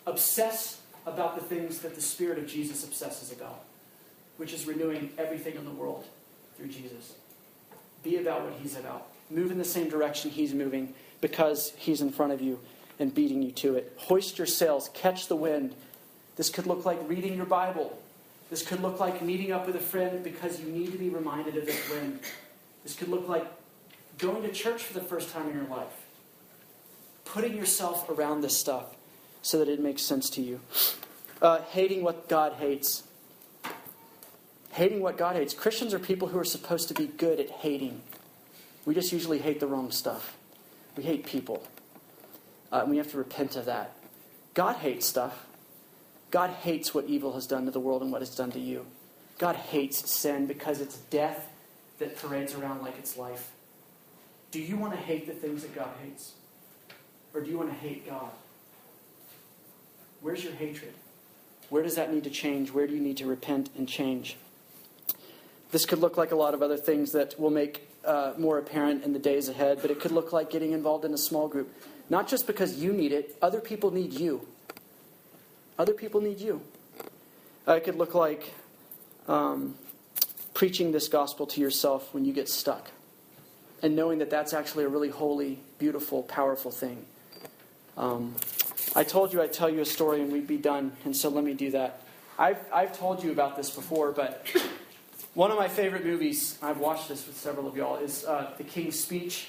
Obsess 0.07 0.81
about 1.07 1.37
the 1.37 1.43
things 1.43 1.79
that 1.79 1.95
the 1.95 2.03
Spirit 2.03 2.39
of 2.39 2.47
Jesus 2.47 2.85
obsesses 2.85 3.33
about, 3.33 3.65
which 4.37 4.53
is 4.53 4.67
renewing 4.67 5.11
everything 5.17 5.55
in 5.57 5.65
the 5.65 5.71
world 5.71 6.05
through 6.59 6.69
Jesus. 6.69 7.15
Be 8.03 8.17
about 8.17 8.43
what 8.43 8.53
He's 8.61 8.77
about. 8.77 9.07
Move 9.31 9.51
in 9.51 9.57
the 9.57 9.65
same 9.65 9.89
direction 9.89 10.31
He's 10.31 10.53
moving 10.53 10.93
because 11.23 11.73
He's 11.79 12.03
in 12.03 12.11
front 12.11 12.33
of 12.33 12.43
you 12.43 12.61
and 12.99 13.15
beating 13.15 13.43
you 13.43 13.53
to 13.53 13.77
it. 13.77 13.93
Hoist 13.97 14.39
your 14.39 14.47
sails, 14.47 14.91
catch 14.95 15.29
the 15.29 15.37
wind. 15.37 15.75
This 16.37 16.51
could 16.51 16.67
look 16.67 16.85
like 16.85 16.99
reading 17.09 17.37
your 17.37 17.47
Bible. 17.47 17.99
This 18.51 18.63
could 18.63 18.81
look 18.81 19.01
like 19.01 19.23
meeting 19.23 19.53
up 19.53 19.67
with 19.67 19.77
a 19.77 19.81
friend 19.81 20.23
because 20.23 20.61
you 20.61 20.67
need 20.67 20.93
to 20.93 20.99
be 20.99 21.09
reminded 21.09 21.57
of 21.57 21.67
this 21.67 21.91
wind. 21.91 22.21
This 22.83 22.95
could 22.95 23.09
look 23.09 23.29
like 23.29 23.47
going 24.19 24.43
to 24.43 24.53
church 24.53 24.83
for 24.83 24.95
the 24.95 25.01
first 25.01 25.31
time 25.33 25.49
in 25.49 25.57
your 25.57 25.67
life 25.67 26.05
putting 27.25 27.57
yourself 27.57 28.09
around 28.09 28.43
this 28.43 28.57
stuff 28.57 28.95
so 29.43 29.59
that 29.59 29.69
it 29.69 29.81
makes 29.81 30.03
sense 30.03 30.31
to 30.31 30.41
you. 30.41 30.61
Uh, 31.43 31.61
hating 31.63 32.03
what 32.03 32.29
God 32.29 32.55
hates. 32.55 33.03
Hating 34.71 35.01
what 35.01 35.19
God 35.19 35.37
hates. 35.37 35.53
Christians 35.53 35.93
are 35.93 35.99
people 35.99 36.29
who 36.29 36.39
are 36.39 36.45
supposed 36.45 36.89
to 36.89 36.95
be 36.95 37.07
good 37.07 37.41
at 37.41 37.51
hating. 37.51 38.03
We 38.85 38.95
just 38.95 39.13
usually 39.13 39.39
hate 39.39 39.61
the 39.61 39.67
wrong 39.67 39.91
stuff. 39.91 40.37
We 40.97 41.03
hate 41.03 41.27
people. 41.27 41.67
Uh, 42.75 42.81
and 42.81 42.91
we 42.91 42.97
have 42.97 43.09
to 43.13 43.17
repent 43.17 43.55
of 43.55 43.67
that. 43.67 43.93
God 44.53 44.77
hates 44.77 45.07
stuff. 45.07 45.47
God 46.33 46.51
hates 46.51 46.93
what 46.93 47.05
evil 47.05 47.35
has 47.35 47.47
done 47.47 47.67
to 47.67 47.71
the 47.71 47.79
world 47.79 48.03
and 48.03 48.11
what 48.11 48.21
it's 48.21 48.35
done 48.35 48.51
to 48.51 48.59
you. 48.59 48.85
God 49.39 49.55
hates 49.55 50.11
sin 50.11 50.47
because 50.47 50.81
it's 50.81 50.97
death 50.97 51.49
that 52.01 52.17
parades 52.17 52.53
around 52.55 52.83
like 52.83 52.99
it's 52.99 53.17
life. 53.17 53.53
Do 54.51 54.61
you 54.61 54.77
want 54.77 54.93
to 54.93 54.99
hate 54.99 55.29
the 55.29 55.33
things 55.33 55.63
that 55.63 55.73
God 55.73 55.91
hates? 56.03 56.33
Or 57.33 57.41
do 57.41 57.49
you 57.49 57.57
want 57.57 57.71
to 57.71 57.77
hate 57.77 58.09
God? 58.09 58.31
Where's 60.21 60.43
your 60.43 60.55
hatred? 60.55 60.95
Where 61.71 61.85
does 61.85 61.95
that 61.95 62.13
need 62.13 62.25
to 62.25 62.31
change? 62.31 62.73
Where 62.73 62.89
do 62.89 62.95
you 62.95 63.01
need 63.01 63.19
to 63.19 63.27
repent 63.27 63.71
and 63.79 63.89
change? 63.89 64.37
This 65.71 65.87
could 65.87 66.01
look 66.01 66.17
like 66.17 66.33
a 66.33 66.37
lot 66.37 66.55
of 66.55 66.63
other 66.63 66.77
things 66.77 67.13
that 67.13 67.39
will 67.39 67.51
make 67.51 67.89
uh, 68.05 68.33
more 68.37 68.59
apparent 68.59 69.05
in 69.05 69.13
the 69.13 69.19
days 69.21 69.49
ahead, 69.49 69.79
but 69.81 69.93
it 69.93 70.01
could 70.01 70.13
look 70.13 70.33
like 70.33 70.51
getting 70.51 70.73
involved 70.73 71.05
in 71.05 71.15
a 71.15 71.19
small 71.19 71.47
group. 71.47 71.73
Not 72.11 72.29
just 72.29 72.47
because 72.47 72.77
you 72.77 72.93
need 72.93 73.13
it, 73.13 73.37
other 73.41 73.61
people 73.61 73.91
need 73.91 74.13
you. 74.13 74.47
Other 75.79 75.95
people 75.95 76.21
need 76.21 76.41
you. 76.41 76.61
Uh, 77.67 77.73
it 77.75 77.85
could 77.85 77.97
look 77.97 78.15
like 78.15 78.53
um, 79.27 79.75
preaching 80.53 80.93
this 80.93 81.09
gospel 81.09 81.47
to 81.47 81.61
yourself 81.61 82.13
when 82.13 82.25
you 82.25 82.33
get 82.33 82.49
stuck 82.49 82.91
and 83.83 83.97
knowing 83.97 84.19
that 84.19 84.31
that's 84.31 84.55
actually 84.55 84.85
a 84.85 84.89
really 84.89 85.09
holy, 85.09 85.59
beautiful, 85.79 86.23
powerful 86.23 86.71
thing. 86.71 87.05
Um, 87.97 88.35
I 88.95 89.05
told 89.05 89.33
you 89.33 89.43
I'd 89.43 89.53
tell 89.53 89.69
you 89.69 89.81
a 89.81 89.87
story 89.87 90.23
and 90.23 90.33
we'd 90.33 90.47
be 90.47 90.57
done, 90.57 90.93
and 91.05 91.17
so 91.17 91.29
let 91.29 91.45
me 91.45 91.55
do 91.55 91.71
that. 91.73 92.03
I've, 92.39 92.59
I've 92.73 92.97
told 92.97 93.23
you 93.23 93.31
about 93.31 93.57
this 93.57 93.71
before, 93.71 94.13
but 94.13 94.47
one 95.35 95.51
of 95.51 95.59
my 95.59 95.69
favorite 95.69 96.05
movies, 96.05 96.59
I've 96.63 96.79
watched 96.79 97.09
this 97.09 97.27
with 97.27 97.37
several 97.37 97.67
of 97.67 97.77
y'all, 97.77 97.97
is 97.97 98.25
uh, 98.25 98.53
The 98.57 98.65
King's 98.65 98.99
Speech. 98.99 99.49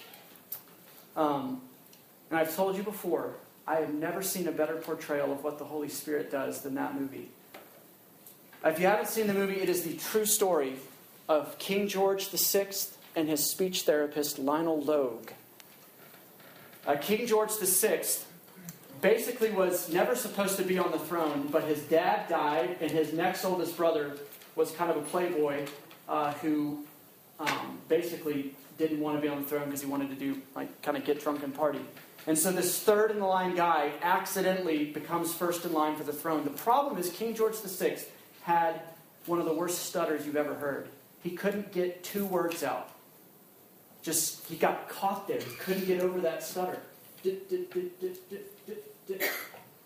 Um, 1.15 1.61
and 2.29 2.39
I've 2.39 2.55
told 2.55 2.75
you 2.75 2.83
before, 2.83 3.33
I 3.67 3.75
have 3.75 3.93
never 3.93 4.21
seen 4.21 4.47
a 4.47 4.51
better 4.51 4.75
portrayal 4.75 5.31
of 5.31 5.43
what 5.43 5.57
the 5.57 5.65
Holy 5.65 5.89
Spirit 5.89 6.31
does 6.31 6.61
than 6.61 6.75
that 6.75 6.99
movie. 6.99 7.29
If 8.63 8.79
you 8.79 8.87
haven't 8.87 9.09
seen 9.09 9.27
the 9.27 9.33
movie, 9.33 9.61
it 9.61 9.69
is 9.69 9.83
the 9.83 9.95
true 9.95 10.25
story 10.25 10.77
of 11.27 11.57
King 11.57 11.87
George 11.87 12.29
VI 12.29 12.67
and 13.15 13.29
his 13.29 13.43
speech 13.43 13.83
therapist, 13.83 14.39
Lionel 14.39 14.81
Logue. 14.81 15.31
Uh, 16.85 16.95
King 16.95 17.25
George 17.25 17.51
VI 17.51 18.03
basically 19.01 19.51
was 19.51 19.91
never 19.91 20.15
supposed 20.15 20.57
to 20.57 20.63
be 20.63 20.77
on 20.77 20.91
the 20.91 20.99
throne, 20.99 21.47
but 21.51 21.63
his 21.63 21.81
dad 21.83 22.27
died, 22.27 22.77
and 22.81 22.91
his 22.91 23.13
next 23.13 23.45
oldest 23.45 23.77
brother 23.77 24.17
was 24.55 24.71
kind 24.71 24.91
of 24.91 24.97
a 24.97 25.01
playboy 25.01 25.65
uh, 26.07 26.33
who 26.33 26.83
um, 27.39 27.79
basically 27.87 28.53
didn't 28.77 28.99
want 28.99 29.17
to 29.17 29.21
be 29.21 29.27
on 29.27 29.41
the 29.41 29.47
throne 29.47 29.65
because 29.65 29.81
he 29.81 29.87
wanted 29.87 30.09
to 30.09 30.15
do, 30.15 30.41
like, 30.55 30.81
kind 30.81 30.97
of 30.97 31.05
get 31.05 31.21
drunk 31.21 31.43
and 31.43 31.53
party. 31.53 31.81
And 32.27 32.37
so 32.37 32.51
this 32.51 32.79
third 32.79 33.11
in 33.11 33.19
the 33.19 33.25
line 33.25 33.55
guy 33.55 33.91
accidentally 34.01 34.85
becomes 34.85 35.33
first 35.33 35.63
in 35.63 35.73
line 35.73 35.95
for 35.95 36.03
the 36.03 36.13
throne. 36.13 36.43
The 36.43 36.49
problem 36.49 36.97
is 36.97 37.09
King 37.11 37.35
George 37.35 37.55
VI 37.55 37.97
had 38.43 38.81
one 39.25 39.39
of 39.39 39.45
the 39.45 39.53
worst 39.53 39.85
stutters 39.85 40.25
you've 40.25 40.35
ever 40.35 40.55
heard. 40.55 40.89
He 41.21 41.31
couldn't 41.31 41.71
get 41.71 42.03
two 42.03 42.25
words 42.25 42.63
out. 42.63 42.89
Just, 44.01 44.45
he 44.47 44.55
got 44.55 44.89
caught 44.89 45.27
there. 45.27 45.39
He 45.39 45.55
couldn't 45.55 45.85
get 45.85 46.01
over 46.01 46.19
that 46.21 46.43
stutter. 46.43 46.79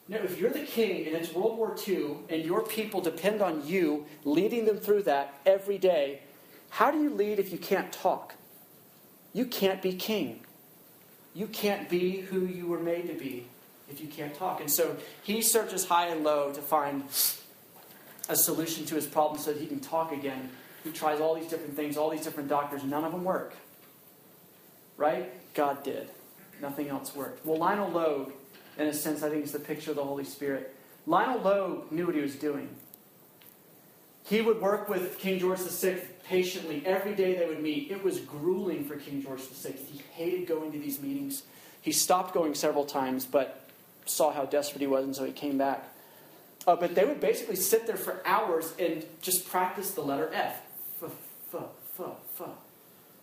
Now, 0.09 0.17
if 0.17 0.39
you're 0.39 0.49
the 0.49 0.65
king 0.65 1.07
and 1.07 1.15
it's 1.15 1.33
World 1.33 1.57
War 1.57 1.75
II 1.87 2.17
and 2.29 2.43
your 2.43 2.63
people 2.63 2.99
depend 2.99 3.41
on 3.41 3.65
you 3.65 4.05
leading 4.23 4.65
them 4.65 4.77
through 4.77 5.03
that 5.03 5.39
every 5.45 5.77
day, 5.77 6.21
how 6.69 6.91
do 6.91 7.01
you 7.01 7.09
lead 7.09 7.39
if 7.39 7.51
you 7.51 7.57
can't 7.57 7.91
talk? 7.91 8.35
You 9.33 9.45
can't 9.45 9.81
be 9.81 9.93
king. 9.93 10.41
You 11.33 11.47
can't 11.47 11.89
be 11.89 12.21
who 12.21 12.45
you 12.45 12.67
were 12.67 12.79
made 12.79 13.07
to 13.07 13.13
be 13.13 13.47
if 13.89 14.01
you 14.01 14.07
can't 14.07 14.33
talk. 14.33 14.61
And 14.61 14.71
so 14.71 14.95
he 15.23 15.41
searches 15.41 15.85
high 15.85 16.07
and 16.07 16.23
low 16.23 16.51
to 16.51 16.61
find 16.61 17.03
a 18.27 18.35
solution 18.35 18.85
to 18.85 18.95
his 18.95 19.07
problem 19.07 19.41
so 19.41 19.53
that 19.53 19.59
he 19.59 19.67
can 19.67 19.79
talk 19.79 20.11
again. 20.11 20.49
He 20.83 20.91
tries 20.91 21.19
all 21.19 21.35
these 21.35 21.49
different 21.49 21.75
things, 21.75 21.97
all 21.97 22.09
these 22.09 22.23
different 22.23 22.49
doctors, 22.49 22.83
none 22.83 23.03
of 23.03 23.11
them 23.11 23.23
work. 23.23 23.53
Right? 24.97 25.31
God 25.53 25.83
did. 25.83 26.09
Nothing 26.61 26.89
else 26.89 27.15
worked. 27.15 27.45
Well, 27.45 27.57
Lionel 27.57 27.89
Logue, 27.89 28.31
in 28.77 28.87
a 28.87 28.93
sense, 28.93 29.23
I 29.23 29.29
think 29.29 29.45
is 29.45 29.51
the 29.51 29.59
picture 29.59 29.91
of 29.91 29.97
the 29.97 30.03
Holy 30.03 30.23
Spirit. 30.25 30.75
Lionel 31.05 31.41
Logue 31.41 31.91
knew 31.91 32.05
what 32.05 32.15
he 32.15 32.21
was 32.21 32.35
doing. 32.35 32.69
He 34.25 34.41
would 34.41 34.61
work 34.61 34.89
with 34.89 35.17
King 35.17 35.39
George 35.39 35.59
VI 35.59 36.01
patiently 36.29 36.83
every 36.85 37.15
day 37.15 37.33
they 37.33 37.47
would 37.47 37.61
meet. 37.61 37.89
It 37.89 38.03
was 38.03 38.19
grueling 38.19 38.85
for 38.85 38.95
King 38.95 39.21
George 39.21 39.41
VI. 39.41 39.73
He 39.91 40.01
hated 40.13 40.47
going 40.47 40.71
to 40.71 40.77
these 40.77 41.01
meetings. 41.01 41.41
He 41.81 41.91
stopped 41.91 42.35
going 42.35 42.53
several 42.53 42.85
times, 42.85 43.25
but 43.25 43.67
saw 44.05 44.31
how 44.31 44.45
desperate 44.45 44.81
he 44.81 44.87
was, 44.87 45.03
and 45.05 45.15
so 45.15 45.25
he 45.25 45.31
came 45.31 45.57
back. 45.57 45.83
Uh, 46.67 46.75
but 46.75 46.93
they 46.93 47.03
would 47.03 47.19
basically 47.19 47.55
sit 47.55 47.87
there 47.87 47.97
for 47.97 48.21
hours 48.25 48.73
and 48.77 49.03
just 49.21 49.49
practice 49.49 49.91
the 49.91 50.01
letter 50.01 50.29
F. 50.31 50.61
F, 51.03 51.11
f, 51.53 51.63
f, 51.99 52.05
f. 52.39 52.47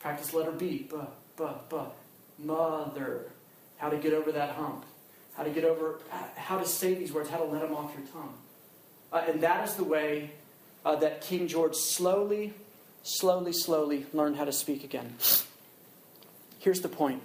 Practice 0.01 0.35
letter 0.35 0.53
B. 0.53 0.88
B, 0.90 0.97
b, 1.38 1.45
b. 1.71 1.77
Mother. 2.40 3.31
How 3.77 3.88
to 3.88 3.99
get 3.99 4.14
over 4.14 4.33
that 4.33 4.51
hump. 4.51 4.85
How 5.35 5.45
to 5.45 5.51
get 5.51 5.64
over, 5.64 6.01
how 6.35 6.59
to 6.59 6.66
say 6.66 6.95
these 6.95 7.12
words, 7.12 7.29
how 7.29 7.37
to 7.37 7.45
let 7.45 7.61
them 7.61 7.75
off 7.75 7.92
your 7.97 8.07
tongue. 8.09 8.35
Uh, 9.12 9.23
and 9.29 9.42
that 9.42 9.69
is 9.69 9.75
the 9.75 9.85
way 9.85 10.33
uh, 10.85 10.97
that 10.97 11.21
King 11.21 11.47
George 11.47 11.75
slowly, 11.75 12.55
slowly, 13.07 13.53
slowly 13.53 14.07
learn 14.12 14.35
how 14.35 14.45
to 14.45 14.53
speak 14.53 14.85
again. 14.85 15.14
Here's 16.59 16.81
the 16.81 16.88
point 16.88 17.23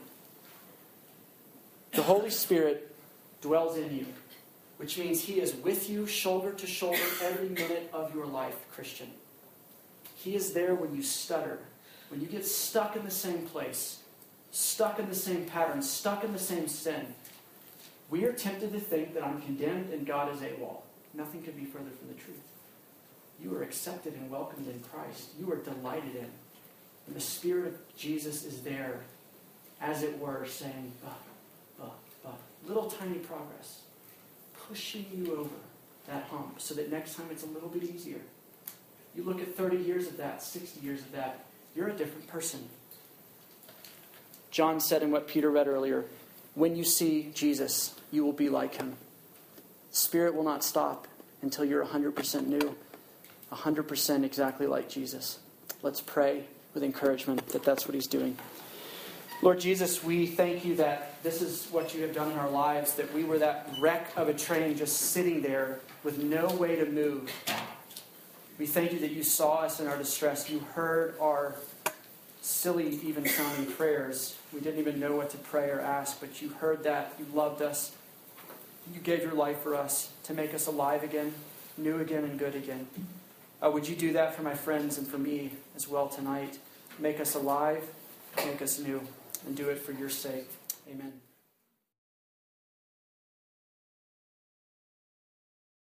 the 1.93 2.03
Holy 2.03 2.29
Spirit 2.29 2.95
dwells 3.41 3.77
in 3.77 3.95
you 3.95 4.05
which 4.81 4.97
means 4.97 5.21
He 5.21 5.39
is 5.39 5.53
with 5.53 5.91
you 5.91 6.07
shoulder 6.07 6.53
to 6.53 6.65
shoulder 6.65 6.97
every 7.21 7.49
minute 7.49 7.87
of 7.93 8.15
your 8.15 8.25
life, 8.25 8.55
Christian. 8.73 9.11
He 10.15 10.33
is 10.35 10.53
there 10.53 10.73
when 10.73 10.95
you 10.95 11.03
stutter, 11.03 11.59
when 12.09 12.19
you 12.19 12.25
get 12.25 12.47
stuck 12.47 12.95
in 12.95 13.05
the 13.05 13.11
same 13.11 13.45
place, 13.45 13.99
stuck 14.49 14.97
in 14.97 15.07
the 15.07 15.13
same 15.13 15.45
pattern, 15.45 15.83
stuck 15.83 16.23
in 16.23 16.33
the 16.33 16.39
same 16.39 16.67
sin. 16.67 17.13
We 18.09 18.25
are 18.25 18.33
tempted 18.33 18.71
to 18.71 18.79
think 18.79 19.13
that 19.13 19.23
I'm 19.23 19.39
condemned 19.43 19.93
and 19.93 20.03
God 20.03 20.35
is 20.35 20.41
AWOL. 20.41 20.81
Nothing 21.13 21.43
could 21.43 21.55
be 21.55 21.65
further 21.65 21.91
from 21.91 22.07
the 22.07 22.15
truth. 22.15 22.41
You 23.41 23.55
are 23.55 23.63
accepted 23.63 24.13
and 24.13 24.29
welcomed 24.29 24.67
in 24.67 24.79
Christ. 24.91 25.29
You 25.39 25.51
are 25.51 25.57
delighted 25.57 26.15
in. 26.15 26.29
And 27.07 27.15
the 27.15 27.21
Spirit 27.21 27.67
of 27.67 27.97
Jesus 27.97 28.45
is 28.45 28.61
there, 28.61 28.99
as 29.81 30.03
it 30.03 30.17
were, 30.19 30.45
saying. 30.45 30.91
Little 32.67 32.91
tiny 32.91 33.17
progress 33.17 33.81
pushing 34.67 35.05
you 35.13 35.35
over 35.35 35.49
that 36.07 36.23
hump 36.25 36.61
so 36.61 36.75
that 36.75 36.91
next 36.91 37.15
time 37.15 37.25
it's 37.31 37.43
a 37.43 37.47
little 37.47 37.69
bit 37.69 37.83
easier. 37.83 38.19
You 39.15 39.23
look 39.23 39.41
at 39.41 39.55
30 39.55 39.77
years 39.77 40.07
of 40.07 40.17
that, 40.17 40.43
60 40.43 40.79
years 40.85 41.01
of 41.01 41.11
that, 41.11 41.43
you're 41.75 41.87
a 41.87 41.93
different 41.93 42.27
person. 42.27 42.69
John 44.51 44.79
said 44.79 45.01
in 45.01 45.11
what 45.11 45.27
Peter 45.27 45.49
read 45.49 45.67
earlier 45.67 46.05
when 46.53 46.75
you 46.75 46.83
see 46.83 47.31
Jesus, 47.33 47.95
you 48.11 48.23
will 48.23 48.31
be 48.31 48.49
like 48.49 48.75
him. 48.75 48.95
Spirit 49.91 50.35
will 50.35 50.43
not 50.43 50.63
stop 50.63 51.07
until 51.41 51.65
you're 51.65 51.83
100% 51.85 52.45
new, 52.45 52.75
100% 53.51 54.23
exactly 54.23 54.67
like 54.67 54.89
Jesus. 54.89 55.39
Let's 55.81 56.01
pray 56.01 56.45
with 56.73 56.83
encouragement 56.83 57.47
that 57.47 57.63
that's 57.63 57.87
what 57.87 57.95
he's 57.95 58.07
doing. 58.07 58.37
Lord 59.41 59.59
Jesus, 59.59 60.03
we 60.03 60.27
thank 60.27 60.63
you 60.63 60.75
that 60.75 61.21
this 61.23 61.41
is 61.41 61.67
what 61.71 61.95
you 61.95 62.03
have 62.03 62.13
done 62.13 62.31
in 62.31 62.37
our 62.37 62.49
lives, 62.49 62.93
that 62.95 63.11
we 63.13 63.23
were 63.23 63.39
that 63.39 63.69
wreck 63.79 64.11
of 64.15 64.29
a 64.29 64.33
train 64.33 64.77
just 64.77 64.95
sitting 64.97 65.41
there 65.41 65.79
with 66.03 66.19
no 66.19 66.47
way 66.47 66.75
to 66.75 66.85
move. 66.85 67.31
We 68.59 68.67
thank 68.67 68.93
you 68.93 68.99
that 68.99 69.11
you 69.11 69.23
saw 69.23 69.61
us 69.61 69.79
in 69.79 69.87
our 69.87 69.97
distress. 69.97 70.47
You 70.47 70.59
heard 70.75 71.15
our 71.19 71.55
silly, 72.41 72.99
even 73.03 73.25
sounding 73.25 73.65
prayers. 73.71 74.37
We 74.53 74.59
didn't 74.59 74.79
even 74.79 74.99
know 74.99 75.15
what 75.15 75.31
to 75.31 75.37
pray 75.37 75.69
or 75.69 75.81
ask, 75.81 76.19
but 76.19 76.41
you 76.41 76.49
heard 76.49 76.83
that. 76.83 77.13
You 77.17 77.25
loved 77.33 77.63
us. 77.63 77.95
You 78.93 78.99
gave 78.99 79.23
your 79.23 79.33
life 79.33 79.61
for 79.61 79.75
us 79.75 80.11
to 80.25 80.35
make 80.35 80.53
us 80.53 80.67
alive 80.67 81.03
again, 81.03 81.33
new 81.77 81.99
again, 81.99 82.23
and 82.23 82.37
good 82.37 82.55
again. 82.55 82.87
Uh, 83.61 83.69
would 83.69 83.87
you 83.87 83.95
do 83.95 84.13
that 84.13 84.33
for 84.33 84.41
my 84.41 84.55
friends 84.55 84.97
and 84.97 85.07
for 85.07 85.17
me 85.17 85.51
as 85.75 85.87
well 85.87 86.07
tonight? 86.07 86.57
Make 86.97 87.19
us 87.19 87.35
alive, 87.35 87.83
make 88.37 88.61
us 88.61 88.79
new 88.79 89.01
and 89.45 89.55
do 89.55 89.69
it 89.69 89.79
for 89.79 89.91
your 89.91 90.09
sake. 90.09 90.49
Amen. 90.89 91.20